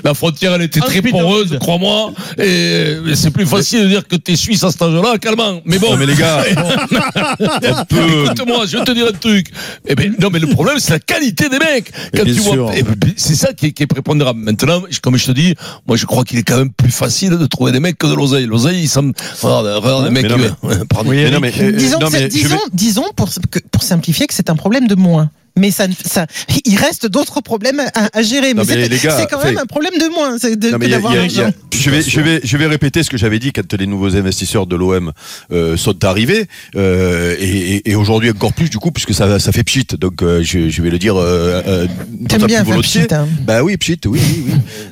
la 0.05 0.15
frontière, 0.15 0.55
elle 0.55 0.63
était 0.63 0.81
très 0.81 1.03
poreuse, 1.03 1.57
crois-moi. 1.61 2.13
Et 2.39 2.97
c'est 3.15 3.31
plus 3.31 3.47
facile 3.47 3.83
de 3.85 3.89
dire 3.89 4.07
que 4.07 4.17
t'es 4.17 4.37
suisse 4.37 4.63
à 4.65 4.71
cet 4.71 4.83
âge-là 4.83 5.19
qu'allemand. 5.21 5.61
Mais 5.65 5.79
bon. 5.79 5.97
Mais 5.97 6.07
les 6.07 6.15
gars. 6.15 6.43
Écoute-moi, 7.43 8.65
je 8.67 8.77
vais 8.79 8.85
te 8.85 8.93
dire 8.93 9.07
un 9.09 9.13
truc. 9.19 9.47
Eh 9.87 9.95
ben, 9.95 10.15
non, 10.21 10.29
mais 10.33 10.39
le 10.39 10.47
problème, 10.49 10.77
c'est 10.79 10.93
la 10.93 10.99
qualité 10.99 11.49
des 11.49 11.59
mecs. 11.59 11.91
Quand 12.15 12.25
bien 12.25 12.35
tu 12.35 12.41
sûr. 12.41 12.55
vois, 12.65 12.73
eh 12.77 12.83
ben, 12.83 12.95
c'est 13.17 13.35
ça 13.35 13.53
qui 13.53 13.67
est, 13.67 13.73
qui 13.73 13.83
est 13.83 13.87
prépondérant. 13.87 14.35
Maintenant, 14.35 14.83
comme 15.03 15.17
je 15.17 15.27
te 15.27 15.33
dis, 15.33 15.55
moi, 15.87 15.97
je 15.97 16.07
crois 16.07 16.25
qu'il 16.25 16.39
est 16.39 16.43
quand 16.43 16.57
même 16.59 16.73
plus 16.73 16.91
facile 16.91 17.37
de 17.39 17.47
trouver 17.47 17.73
des 17.73 17.81
mecs 17.81 17.99
que 17.99 18.07
de 18.07 18.15
l'oseille. 18.15 18.47
L'oseille, 18.47 18.81
il 18.83 18.89
semble, 18.89 19.13
regarde, 19.43 20.02
mais 20.11 20.23
non, 20.23 20.37
ouais, 20.63 20.77
pardon. 20.89 21.11
Mais 21.11 21.31
non, 21.31 21.41
mais, 21.41 21.53
euh, 21.61 21.73
disons, 21.73 21.99
non, 22.01 22.07
que 22.07 22.13
c'est- 22.13 22.19
mais 22.25 22.31
je 22.31 22.35
disons, 22.35 22.57
vais- 22.57 22.71
disons 22.73 23.05
pour, 23.17 23.31
que- 23.51 23.61
pour 23.71 23.83
simplifier 23.83 24.27
que 24.27 24.35
c'est 24.35 24.51
un 24.51 24.57
problème 24.57 24.87
de 24.89 24.95
moins. 24.95 25.31
Mais 25.55 25.71
ça, 25.71 25.85
ça, 26.03 26.27
il 26.65 26.77
reste 26.79 27.07
d'autres 27.07 27.43
problèmes 27.43 27.79
à, 27.95 28.09
à 28.15 28.23
gérer. 28.23 28.55
Mais 28.55 28.63
mais 28.65 28.89
c'est 29.19 29.27
quand 29.31 29.45
même 29.45 29.55
fait- 29.57 29.61
un 29.61 29.67
problème 29.67 29.93
de 30.01 30.09
moins 30.09 30.39
d'avoir 30.89 31.13
l'argent. 31.15 31.51
je 31.79 31.91
vais, 31.91 32.01
je 32.01 32.21
vais, 32.23 32.41
je 32.43 32.57
vais 32.57 32.67
répéter 32.67 33.03
ce 33.03 33.11
que 33.11 33.19
j'avais 33.19 33.39
dit 33.39 33.53
quand 33.53 33.71
les 33.75 33.87
nouveaux 33.87 34.17
investisseurs 34.17 34.67
de 34.67 34.77
l'OM 34.77 35.13
euh, 35.53 35.77
sont 35.77 36.03
arrivés, 36.07 36.47
euh, 36.75 37.37
et, 37.39 37.95
aujourd'hui 37.95 38.31
encore 38.31 38.55
plus 38.55 38.71
du 38.71 38.79
coup, 38.79 38.93
puisque 38.93 39.13
ça, 39.13 39.39
ça 39.39 39.53
fait 39.53 39.63
pchit. 39.63 39.87
Donc 40.01 40.23
euh, 40.23 40.43
je, 40.43 40.71
je 40.71 40.81
vais 40.81 40.89
le 40.89 40.99
dire 40.99 41.17
euh, 41.17 41.61
euh, 41.67 41.87
T'aimes 41.87 42.39
d'autant 42.41 42.47
bien 42.47 42.65
plus 42.65 42.81
pchit, 42.81 43.01
hein. 43.11 43.29
Bah 43.43 43.63
oui, 43.63 43.77
pchit, 43.77 44.01
oui, 44.07 44.21
oui, 44.23 44.45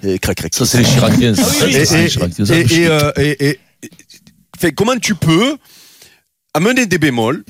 oui. 0.05 0.11
Et 0.11 0.19
crac, 0.19 0.37
crac. 0.37 0.55
Ça, 0.55 0.67
c'est 0.67 0.77
les 0.77 0.85
Chiraciens. 0.85 1.33
et- 1.33 1.87
ça, 1.87 3.13
et- 3.17 3.59
comment 4.69 4.97
tu 4.97 5.15
peux 5.15 5.57
amener 6.55 6.87
des 6.87 6.99
bémols 6.99 7.45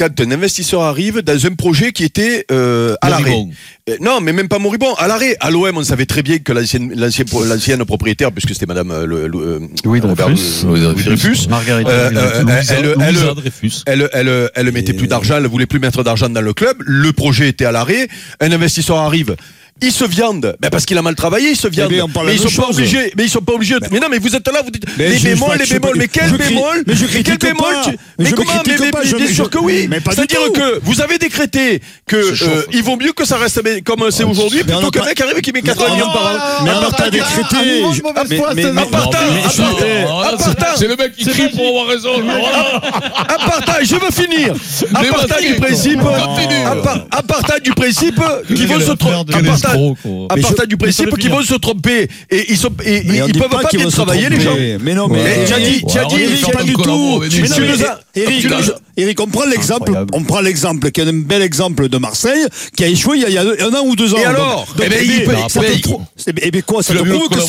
quand 0.00 0.20
un 0.20 0.30
investisseur 0.30 0.80
arrive 0.82 1.20
dans 1.20 1.46
un 1.46 1.54
projet 1.54 1.92
qui 1.92 2.04
était 2.04 2.46
euh, 2.50 2.94
à 3.02 3.10
l'arrêt. 3.10 3.30
Moribond. 3.30 3.50
Euh, 3.90 3.96
Non, 4.00 4.20
mais 4.22 4.32
même 4.32 4.48
pas 4.48 4.58
moribond, 4.58 4.94
à 4.94 5.06
l'arrêt. 5.06 5.36
À 5.40 5.50
l'OM, 5.50 5.76
on 5.76 5.84
savait 5.84 6.06
très 6.06 6.22
bien 6.22 6.38
que 6.38 6.52
l'ancienne, 6.52 6.94
l'ancienne, 6.96 7.26
l'ancienne 7.46 7.84
propriétaire, 7.84 8.32
puisque 8.32 8.54
c'était 8.54 8.64
Madame 8.64 8.90
euh, 8.92 9.04
le, 9.04 9.26
le, 9.26 9.60
Louis 9.84 10.00
Dreyfus. 10.00 11.46
elle, 13.86 14.08
elle, 14.14 14.50
elle 14.54 14.72
mettait 14.72 14.94
plus 14.94 15.06
d'argent, 15.08 15.36
elle 15.36 15.46
voulait 15.48 15.66
plus 15.66 15.80
mettre 15.80 16.02
d'argent 16.02 16.30
dans 16.30 16.40
le 16.40 16.54
club. 16.54 16.76
Le 16.80 17.12
projet 17.12 17.48
était 17.48 17.66
à 17.66 17.72
l'arrêt. 17.72 18.08
Un 18.40 18.52
investisseur 18.52 18.96
arrive. 18.96 19.36
Il 19.82 19.92
se 19.92 20.04
viande, 20.04 20.56
ben 20.60 20.68
parce 20.70 20.84
qu'il 20.84 20.98
a 20.98 21.02
mal 21.02 21.14
travaillé, 21.14 21.50
il 21.50 21.56
se 21.56 21.66
viande. 21.68 21.90
Eh 21.92 22.02
mais 22.26 22.34
ils 22.34 22.38
sont 22.38 22.44
pas 22.60 22.66
chose. 22.66 22.76
obligés. 22.78 23.12
Mais 23.16 23.24
ils 23.24 23.30
sont 23.30 23.40
pas 23.40 23.54
obligés. 23.54 23.76
Mais 23.90 23.98
non, 23.98 24.08
mais 24.10 24.18
vous 24.18 24.34
êtes 24.36 24.46
là, 24.46 24.60
vous 24.62 24.70
dites 24.70 24.84
Mais 24.98 25.08
les 25.08 25.18
je- 25.18 25.28
bémols, 25.28 25.50
je- 25.54 25.58
les 25.60 25.64
je- 25.66 25.72
bémols. 25.78 25.96
Mais 25.96 26.08
quel 26.08 26.28
je 26.28 26.36
crie- 26.36 26.54
bémol 26.54 26.82
mais 26.86 26.94
je 26.94 27.06
quel 27.06 27.38
bémol 27.38 27.72
pas. 27.74 27.82
tu- 27.84 27.90
Mais 27.90 27.96
Mais 28.18 28.30
je 28.30 28.34
comment 28.34 28.52
Mais 28.66 28.90
pas, 28.90 28.98
mais- 29.02 29.08
je- 29.08 29.16
bien 29.16 29.26
je- 29.26 29.32
sûr 29.32 29.48
que 29.50 29.58
oui. 29.58 29.88
C'est-à-dire 30.10 30.40
tout. 30.46 30.52
que 30.52 30.80
vous 30.82 31.00
avez 31.00 31.18
décrété 31.18 31.80
que 32.06 32.16
euh, 32.16 32.62
il 32.72 32.82
vaut 32.82 32.96
mieux 32.96 33.12
que 33.12 33.24
ça 33.24 33.36
reste 33.38 33.62
comme 33.84 34.04
c'est 34.10 34.24
aujourd'hui 34.24 34.64
plutôt 34.64 34.90
qu'un 34.90 35.04
mec 35.04 35.20
arrive 35.20 35.40
qui 35.40 35.52
met 35.52 35.60
Mais 35.62 35.68
80 35.70 35.86
on- 35.90 35.94
millions 35.94 36.06
par 36.12 36.26
an. 36.26 36.64
Mais 36.64 36.70
part- 36.72 36.96
pas 36.96 37.10
décrété. 37.10 37.82
Ah, 38.14 38.24
part- 40.58 40.76
c'est- 40.76 40.88
le 40.88 40.96
mec 40.96 41.16
qui 41.16 41.24
crie 41.26 41.48
pour 41.48 41.66
avoir 41.68 41.86
raison. 41.86 42.10
Apartheid, 43.28 43.86
je 43.88 43.94
veux 43.94 44.10
finir. 44.10 44.54
Apartheid 44.94 45.54
du 45.54 45.60
principe. 45.60 46.00
Apartheid 47.10 47.62
du 47.62 47.72
principe 47.72 48.20
qui 48.46 48.66
vont 48.66 48.74
Quel 48.78 48.86
se 48.86 48.92
tromper. 48.92 49.32
Mais 49.74 50.42
je- 50.42 50.46
apartheid 50.46 50.68
du 50.68 50.76
principe 50.76 51.06
mais 51.06 51.10
ça 51.10 51.16
qui 51.18 51.28
veut 51.28 51.34
vont 51.34 51.42
se 51.42 51.54
tromper 51.54 52.08
et 52.30 52.46
ils 52.50 52.56
sont 52.56 52.70
et 52.84 53.02
ils 53.06 53.32
peuvent 53.38 53.48
pas 53.48 53.64
qu'ils 53.68 53.80
bien 53.80 53.88
travailler 53.90 54.28
les 54.28 54.40
gens. 54.40 54.56
Mais 54.82 54.94
non, 54.94 55.08
mais. 55.08 55.22
Mais 55.22 55.44
tu 55.46 55.52
as 55.52 55.60
dit, 55.60 55.84
tu 55.88 55.98
as 55.98 56.04
pas 56.52 56.62
en 56.62 56.64
du 56.64 56.72
tout. 56.74 56.82
Eric, 58.96 59.18
on 59.20 59.26
prend 59.28 59.44
l'exemple, 59.46 59.92
on 60.12 60.22
prend 60.24 60.40
l'exemple 60.40 60.90
qui 60.90 61.00
est 61.00 61.08
un 61.08 61.12
bel 61.12 61.40
exemple 61.42 61.88
de 61.88 61.96
Marseille, 61.96 62.44
qui 62.76 62.84
a 62.84 62.88
échoué 62.88 63.18
il 63.26 63.32
y 63.32 63.38
a, 63.38 63.42
un 63.42 63.72
an 63.74 63.84
ou 63.86 63.96
deux 63.96 64.12
ans. 64.12 64.18
Et 64.18 64.24
alors 64.24 64.66
Eh 64.76 64.88
ben, 64.88 64.98
eh 65.00 65.04
il 65.04 65.18
ben, 65.26 65.34
paye, 65.34 65.44
ça 65.48 65.60
te 65.60 65.66
paye. 65.66 65.80
prouve- 65.80 66.02
eh 66.26 66.32
ben, 66.32 66.42
eh 66.44 66.50
ben 66.50 66.62
quoi, 66.62 66.82
ça 66.82 66.92
te 66.94 66.98
prouve 67.08 67.28
que 67.28 67.40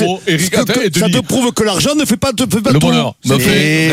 ça 0.99 1.09
te 1.09 1.19
prouve 1.19 1.51
que 1.51 1.63
l'argent 1.63 1.95
ne 1.95 2.05
fait 2.05 2.15
pas, 2.17 2.31
te 2.31 2.43
fait 2.43 2.61
pas 2.61 2.71
Le 2.71 2.79
bonheur. 2.79 3.15
Non 3.25 3.37
mais 3.37 3.89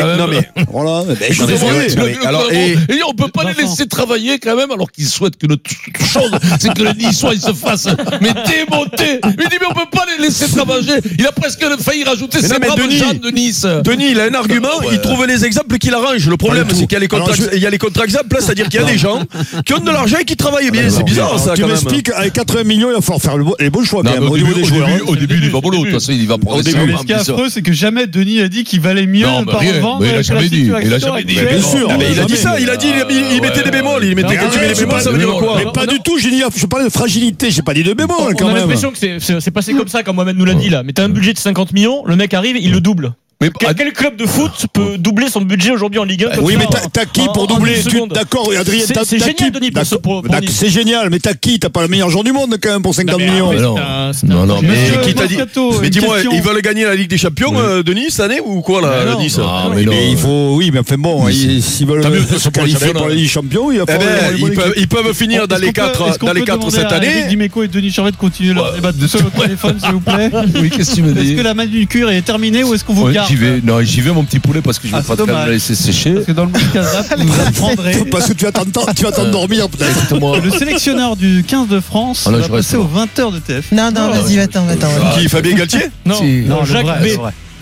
Voilà, 2.21 2.39
eh 2.51 2.71
et- 2.93 3.03
on 3.03 3.13
peut 3.13 3.27
pas 3.29 3.43
les 3.43 3.61
laisser 3.61 3.87
travailler 3.87 4.39
quand 4.39 4.55
même 4.55 4.71
alors 4.71 4.91
qu'ils 4.91 5.07
souhaitent 5.07 5.37
que 5.37 5.47
notre 5.47 5.69
chose, 5.69 6.31
c'est 6.59 6.73
que 6.73 6.83
le 6.83 6.93
Niçois 6.93 7.33
il 7.33 7.41
se 7.41 7.53
fasse 7.53 7.87
mais 8.21 8.29
démonter. 8.33 9.19
Il 9.25 9.49
dit 9.49 9.57
mais 9.59 9.67
on 9.69 9.73
peut 9.73 9.89
pas 9.91 10.05
les 10.17 10.23
laisser 10.23 10.47
travailler. 10.49 10.93
Il 11.17 11.25
a 11.25 11.31
presque 11.31 11.63
failli 11.81 12.03
rajouter 12.03 12.39
Mais 12.41 12.47
ses 12.47 12.59
braves 12.59 12.77
Denis, 12.77 12.97
gens 12.97 13.13
de 13.13 13.29
Nice. 13.31 13.65
Denis, 13.83 14.11
il 14.11 14.19
a 14.19 14.25
un 14.25 14.33
argument, 14.33 14.67
Ouais. 14.81 14.87
il 14.93 15.01
trouve 15.01 15.25
les 15.25 15.45
exemples 15.45 15.77
qu'il 15.77 15.93
arrange. 15.93 16.27
Le 16.27 16.37
problème, 16.37 16.67
Pas 16.67 16.73
c'est 16.73 16.81
qu'il 16.85 16.93
y 16.93 16.95
a 16.95 16.99
les 16.99 17.07
contre 17.07 17.23
Alors, 17.23 17.35
je- 17.35 17.55
il 17.55 17.61
y 17.61 17.65
a 17.65 17.69
les 17.69 17.77
contre-exemples, 17.77 18.37
c'est-à-dire 18.39 18.69
qu'il 18.69 18.79
y 18.79 18.83
a 18.83 18.87
des 18.87 18.97
gens 18.97 19.21
qui 19.65 19.73
ont 19.73 19.79
de 19.79 19.91
l'argent 19.91 20.17
et 20.21 20.25
qui 20.25 20.35
travaillent 20.35 20.71
bien. 20.71 20.89
C'est 20.89 21.03
bizarre, 21.03 21.39
ça, 21.39 21.53
Tu 21.55 21.65
m'expliques, 21.65 22.09
avec 22.09 22.33
80 22.33 22.63
millions, 22.63 22.89
il 22.89 22.95
va 22.95 23.01
falloir 23.01 23.21
faire 23.21 23.37
le 23.37 23.45
les 23.59 23.69
bons 23.69 23.83
choix 23.83 24.03
Non, 24.03 24.11
quand 24.11 24.15
mais 24.17 24.21
même 24.23 24.31
au, 24.31 24.37
niveau 24.37 24.53
des 24.53 24.61
au, 24.61 24.65
joueurs. 24.65 24.87
début, 24.87 24.99
hein. 25.01 25.05
au 25.07 25.15
début, 25.15 25.39
il 25.41 25.49
va 25.49 25.59
mollo. 25.61 25.79
De 25.79 25.83
toute 25.85 25.93
façon, 25.93 26.11
il 26.13 26.27
va 26.27 26.37
prendre 26.37 26.63
ce 26.63 26.69
qui 27.05 27.11
est 27.11 27.15
affreux, 27.15 27.49
c'est 27.49 27.61
que 27.61 27.73
jamais 27.73 28.07
Denis 28.07 28.41
a 28.41 28.47
dit 28.47 28.63
qu'il 28.63 28.79
valait 28.81 29.05
mieux 29.05 29.25
Non, 29.25 29.39
mais 29.45 29.51
par 29.51 29.61
rien. 29.61 29.79
vendre 29.79 30.01
Mais 30.01 30.09
il 30.09 30.15
a 30.15 30.21
jamais 30.21 30.49
dit. 30.49 30.71
Il 30.83 30.93
a 30.93 30.99
jamais 30.99 31.23
dit. 31.23 31.35
Bien 31.35 31.61
sûr. 31.61 31.87
Ah, 31.89 31.95
mais 31.97 32.05
il 32.11 32.19
a 32.19 32.25
dit 32.25 32.37
ça, 32.37 32.59
il 32.59 32.69
a 32.69 32.77
dit, 32.77 32.87
il, 33.33 33.41
mettait 33.41 33.63
des 33.63 33.71
bémols, 33.71 34.05
il 34.05 34.15
mettait 34.15 34.35
Non, 34.35 34.41
quand 34.41 34.49
tu 34.49 34.59
mets 34.59 34.65
arrête, 34.65 34.77
des 34.77 34.85
bémols, 34.85 35.01
ça 35.01 35.11
veut 35.11 35.17
pas 35.17 35.25
dire 35.25 35.35
quoi 35.35 35.55
Mais 35.57 35.71
pas 35.71 35.85
du 35.85 35.99
tout, 35.99 36.17
je 36.19 36.65
parlais 36.65 36.85
de 36.85 36.91
fragilité, 36.91 37.51
j'ai 37.51 37.61
pas 37.61 37.73
dit 37.73 37.83
de 37.83 37.93
bémol 37.99 38.17
On 38.31 38.33
quand 38.35 38.47
a 38.47 38.53
même. 38.53 38.61
l'impression 38.61 38.91
que 38.91 38.97
c'est 38.97 39.51
passé 39.51 39.73
comme 39.73 39.87
ça 39.87 40.03
quand 40.03 40.13
Mohamed 40.13 40.37
nous 40.37 40.45
l'a 40.45 40.53
dit 40.53 40.69
là. 40.69 40.83
Mais 40.83 40.93
t'as 40.93 41.03
un 41.03 41.09
budget 41.09 41.33
de 41.33 41.37
50 41.39 41.73
millions, 41.73 42.03
le 42.05 42.15
mec 42.15 42.33
arrive, 42.33 42.57
il 42.57 42.71
le 42.71 42.81
double. 42.81 43.13
Mais 43.41 43.49
Quel, 43.57 43.73
quel 43.73 43.93
club 43.93 44.17
de 44.17 44.25
foot 44.25 44.65
peut 44.73 44.97
doubler 44.97 45.29
son 45.29 45.39
budget 45.39 45.71
aujourd'hui 45.71 45.97
en 45.97 46.03
Ligue 46.03 46.25
1 46.25 46.35
comme 46.35 46.43
Oui, 46.43 46.53
ça, 46.55 46.59
mais 46.59 46.65
t'as 46.69 46.81
t'as 46.91 47.05
qui 47.05 47.21
pour 47.33 47.43
en 47.43 47.45
doubler 47.45 47.75
10 47.75 47.83
Tu- 47.85 47.91
secondes 47.91 48.09
D'accord, 48.11 48.51
Adrien, 48.59 48.83
C'est- 48.85 48.91
t'as 48.93 49.05
c'est 49.05 49.15
t'as 49.17 49.27
génial, 49.27 49.35
qui 49.37 49.51
Denis, 49.51 49.71
pour 50.03 50.23
Nice. 50.25 50.49
C'est 50.51 50.67
génial, 50.67 51.09
mais 51.09 51.19
t'as 51.19 51.33
qui 51.35 51.57
T'as 51.57 51.69
pas 51.69 51.81
le 51.83 51.87
meilleur 51.87 52.09
joueur 52.09 52.25
du 52.25 52.33
monde 52.33 52.57
quand 52.61 52.69
même 52.69 52.81
pour 52.81 52.93
50 52.93 53.17
Non, 53.17 53.25
mais 53.25 53.31
millions. 53.31 53.53
non. 53.53 53.77
un- 53.77 54.11
Non, 54.23 54.41
un 54.41 54.45
non, 54.45 54.53
projet. 54.55 54.67
mais- 54.67 55.01
qui 55.07 55.13
t'a 55.15 55.25
dit 55.27 55.37
Mais 55.81 55.89
dis-moi, 55.89 56.15
question. 56.15 56.31
ils 56.33 56.41
veulent 56.41 56.61
gagner 56.61 56.83
la 56.83 56.95
Ligue 56.95 57.09
des 57.09 57.17
Champions, 57.17 57.53
euh, 57.57 57.81
Denis, 57.81 58.07
cette 58.11 58.19
année 58.25 58.41
ou 58.43 58.59
quoi, 58.59 58.81
là, 58.81 58.91
Mais 59.05 59.11
non. 59.13 59.19
Nice 59.21 59.39
Ah, 59.41 59.67
Oui, 59.69 59.73
mais 59.77 59.83
non. 59.85 59.91
mais 59.93 60.11
il 60.11 60.17
faut, 60.17 60.55
oui, 60.57 60.71
mais 60.73 60.79
enfin 60.79 60.97
bon, 60.97 61.23
Mais 61.23 61.33
ils- 61.33 61.63
s'ils 61.63 61.87
veulent 61.87 62.03
se 62.03 62.49
qualifier 62.49 62.91
pour 62.91 63.07
la 63.07 63.13
Ligue 63.15 63.23
des 63.23 63.29
Champions, 63.29 63.71
il 63.71 63.77
va 63.77 63.85
Eh 63.87 63.91
falloir. 63.93 64.09
ben, 64.31 64.73
ils 64.75 64.87
peuvent, 64.89 65.13
finir 65.13 65.47
dans 65.47 65.55
Est-ce 65.55 65.61
les 65.63 65.67
qu'on 65.67 65.73
peut- 65.81 65.87
quatre, 65.87 66.09
est-ce 66.09 66.19
qu'on 66.19 66.25
dans 66.27 66.33
les 66.33 66.39
peut 66.41 66.45
quatre 66.45 66.59
demander 66.59 66.75
cette 66.75 66.91
à 66.91 66.95
année. 66.95 67.07
Eric 67.07 67.27
Dimeco 67.29 67.63
et 67.63 67.69
Denis 67.69 67.91
Charvet 67.91 68.11
de 68.11 68.17
continuer 68.17 68.53
leur 68.53 68.73
débat 68.73 68.91
de 68.91 69.07
seul 69.07 69.21
au 69.25 69.29
téléphone, 69.41 69.77
s'il 69.81 69.91
vous 69.93 70.01
plaît. 70.01 70.29
Oui, 70.61 70.69
qu'est-ce 70.69 70.89
que 70.91 70.95
tu 70.95 71.03
me 71.03 71.11
Est-ce 71.11 71.19
dis 71.21 71.35
que 71.37 71.41
la 71.41 71.53
manucure 71.53 72.09
est 72.11 72.21
terminée 72.21 72.65
ou 72.65 72.73
est-ce 72.73 72.83
qu'on 72.83 72.93
vous 72.93 73.07
garde 73.07 73.28
J'y 73.29 73.35
vais, 73.35 73.61
non, 73.63 73.79
j'y 73.83 74.01
vais 74.01 74.11
mon 74.11 74.23
petit 74.23 74.39
poulet 74.39 74.59
parce 74.59 74.79
que 74.79 74.87
je 74.87 74.93
Ah, 74.95 75.01
vais 75.01 75.03
c'est 75.07 75.15
pas 75.15 75.23
te 75.23 75.29
la 75.29 75.47
laisser 75.49 75.75
sécher. 75.75 76.13
Parce 76.13 76.25
que 76.25 76.31
dans 76.31 76.45
le 76.45 76.51
Mouscazap, 76.51 77.13
vous 77.19 77.41
apprendrez. 77.41 78.03
Parce 78.11 78.25
que 78.27 78.33
tu 78.33 78.45
vas 78.45 78.51
tu 78.95 79.03
vas 79.03 79.11
t'endormir 79.11 79.69
peut-être. 79.69 79.87
Exactement. 79.91 80.35
Le 80.35 80.49
sélectionneur 80.49 81.15
du 81.15 81.43
15 81.47 81.67
de 81.67 81.79
France 81.79 82.23
Ah, 82.27 82.31
là, 82.31 82.39
va 82.39 82.49
passer 82.49 82.75
aux 82.75 82.85
20h 82.87 83.33
de 83.33 83.37
TF. 83.39 83.71
Non, 83.71 83.91
non, 83.91 84.09
vas-y, 84.09 84.39
attends, 84.39 84.67
attends. 84.67 84.87
Qui, 85.15 85.29
Fabien 85.29 85.53
Galtier 85.55 85.91
Non, 86.07 86.19
non, 86.47 86.65
Jacques 86.65 87.03
B. 87.03 87.07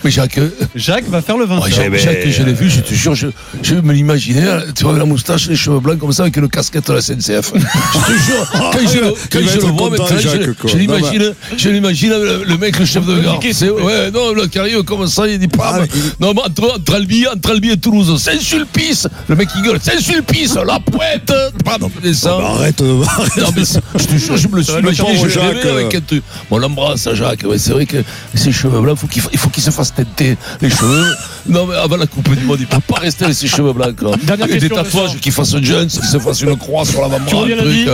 Mais 0.04 0.10
Jacques, 0.10 0.38
euh, 0.38 0.50
Jacques 0.74 1.08
va 1.08 1.22
faire 1.22 1.36
le 1.36 1.44
20h. 1.46 1.62
ouais, 1.64 1.70
Jacques, 1.70 1.96
Jacques, 1.98 2.28
je 2.28 2.42
l'ai 2.44 2.52
vu, 2.52 2.70
je 2.70 2.80
te 2.80 2.94
jure, 2.94 3.14
je, 3.14 3.28
je 3.62 3.74
me 3.74 3.92
l'imaginais, 3.92 4.46
tu 4.76 4.82
vois, 4.84 4.92
avec 4.92 5.02
la 5.02 5.06
moustache, 5.06 5.48
les 5.48 5.56
cheveux 5.56 5.80
blancs 5.80 5.98
comme 5.98 6.12
ça, 6.12 6.22
avec 6.22 6.36
le 6.36 6.46
casquette 6.48 6.86
de 6.88 6.92
la 6.94 7.00
SNCF. 7.00 7.52
Je 7.54 8.14
te 8.14 8.18
jure, 8.22 8.46
quand 8.52 8.88
je 8.92 8.98
le, 9.00 9.14
quand 9.30 9.38
je 9.42 9.58
vois 9.66 9.90
maintenant, 9.90 10.06
Jacques, 10.18 10.50
je, 10.66 10.76
l'imagine, 10.78 11.34
je 11.56 11.68
l'imagine, 11.68 12.10
le, 12.10 12.44
le 12.44 12.56
mec, 12.58 12.78
le 12.78 12.84
chef 12.86 13.04
de 13.04 13.18
gare. 13.20 13.40
Ouais, 13.84 14.10
non, 14.12 14.32
le 14.32 14.46
qui 14.46 14.58
arrive 14.58 14.82
comme 14.84 15.06
ça, 15.08 15.26
il 15.26 15.38
dit, 15.38 15.48
pam, 15.48 15.80
Ah, 15.82 15.84
non, 16.20 16.32
mais 16.34 16.42
entre, 16.42 16.76
entre 16.76 16.94
Albi, 16.94 17.26
entre 17.26 17.50
Albi 17.50 17.70
et 17.70 17.76
Toulouse, 17.76 18.20
Saint-Sulpice, 18.22 19.08
le 19.28 19.36
mec 19.36 19.48
il 19.56 19.62
gueule, 19.62 19.78
Saint-Sulpice, 19.82 20.54
la 20.54 20.78
pam, 20.80 21.88
il 21.96 22.00
descend. 22.02 22.40
Bah, 22.42 22.48
Arrête, 22.58 22.80
euh, 22.82 23.02
arrête. 23.06 23.36
Non, 23.38 23.48
mais 23.56 23.62
je 23.98 24.04
te 24.06 24.16
jure, 24.16 24.36
je 24.36 24.48
me 24.48 24.56
le 24.56 24.62
suis 24.62 24.72
imaginé, 24.78 25.16
je 25.18 25.24
l'ai 25.26 25.30
Jacques, 25.30 25.62
vu 25.62 25.68
avec 25.70 25.94
un 25.94 26.00
truc. 26.00 26.22
Bon, 26.50 26.56
on 26.56 26.58
l'embrasse, 26.58 27.08
Jacques. 27.14 27.44
Ouais, 27.44 27.58
c'est 27.58 27.72
vrai 27.72 27.86
que 27.86 27.98
ses 28.34 28.52
cheveux 28.52 28.80
blancs, 28.80 28.98
faut 28.98 29.06
qu'il 29.06 29.22
fa- 29.22 29.30
il 29.32 29.38
faut 29.38 29.48
qu'il 29.48 29.62
se 29.62 29.70
fasse 29.70 29.87
teinter 30.04 30.36
les 30.60 30.70
cheveux. 30.70 31.04
Non, 31.48 31.66
mais 31.66 31.76
avant 31.76 31.96
la 31.96 32.06
Coupe 32.06 32.34
du 32.36 32.44
Monde, 32.44 32.58
il 32.60 32.66
peut 32.66 32.76
pas 32.86 33.00
rester 33.00 33.24
avec 33.24 33.36
ses 33.36 33.48
cheveux 33.48 33.72
blancs, 33.72 33.96
quoi. 33.96 34.12
Dernière 34.22 34.50
Et 34.50 34.58
des 34.58 34.68
tatouages, 34.68 35.06
Vincent. 35.08 35.18
qu'il 35.20 35.32
fasse 35.32 35.54
un 35.54 35.62
Jones, 35.62 35.86
qu'il 35.88 36.02
se 36.04 36.18
fasse 36.18 36.40
une 36.42 36.56
croix 36.56 36.84
sur 36.84 36.94
Tu 36.96 37.00
l'avant-bras. 37.00 37.36
reviens 37.40 37.56
lundi 37.56 37.86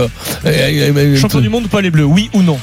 euh, 0.45 1.17
Champion 1.17 1.39
du 1.41 1.49
monde 1.49 1.65
ou 1.65 1.67
pas 1.67 1.81
les 1.81 1.91
bleus 1.91 2.03
Oui 2.05 2.29
ou 2.33 2.41
non 2.41 2.57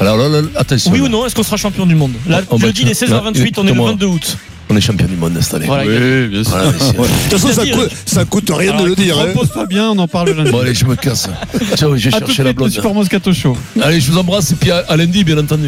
Alors 0.00 0.16
là, 0.16 0.28
là, 0.28 0.40
attention. 0.56 0.90
Oui 0.92 1.00
ou 1.00 1.08
non 1.08 1.26
Est-ce 1.26 1.34
qu'on 1.34 1.42
sera 1.42 1.56
champion 1.56 1.86
du 1.86 1.94
monde 1.94 2.12
Là, 2.26 2.40
Oh, 2.50 2.58
bah, 2.58 2.66
jeudi, 2.66 2.80
tiens, 2.80 2.88
les 2.88 2.94
16 2.94 3.08
h 3.10 3.12
là, 3.12 3.20
28 3.20 3.58
on 3.58 3.62
est 3.62 3.64
le 3.64 3.68
écoute-moi. 3.70 3.90
22 3.92 4.06
août. 4.06 4.36
On 4.70 4.76
est 4.76 4.82
champion 4.82 5.06
du 5.06 5.16
monde 5.16 5.32
cette 5.40 5.54
année. 5.54 5.64
Voilà. 5.66 5.84
Oui, 5.86 6.28
bien 6.28 6.44
sûr. 6.44 6.52
Voilà. 6.52 6.70
De 7.12 7.30
toute 7.30 7.38
façon, 7.38 7.52
ça 7.54 7.66
coûte, 7.66 7.90
ça 8.04 8.24
coûte 8.26 8.50
rien 8.54 8.76
de 8.78 8.84
le 8.86 8.94
dire. 8.94 9.18
hein. 9.18 9.22
Repose-toi 9.28 9.64
bien, 9.64 9.90
on 9.92 9.98
en 9.98 10.06
parle 10.06 10.30
lundi. 10.32 10.50
Bon, 10.50 10.60
allez, 10.60 10.74
je 10.74 10.84
me 10.84 10.94
casse. 10.94 11.26
Ciao, 11.76 11.96
je 11.96 12.10
vais 12.10 12.18
chercher 12.18 12.42
la 12.44 12.52
blonde. 12.52 12.70
Super 12.70 12.92
Moscato 12.92 13.32
Show. 13.32 13.56
Allez, 13.80 13.98
je 13.98 14.10
vous 14.12 14.18
embrasse 14.18 14.50
et 14.52 14.56
puis 14.56 14.70
à, 14.70 14.84
à 14.86 14.96
lundi, 14.98 15.24
bien 15.24 15.38
entendu. 15.38 15.66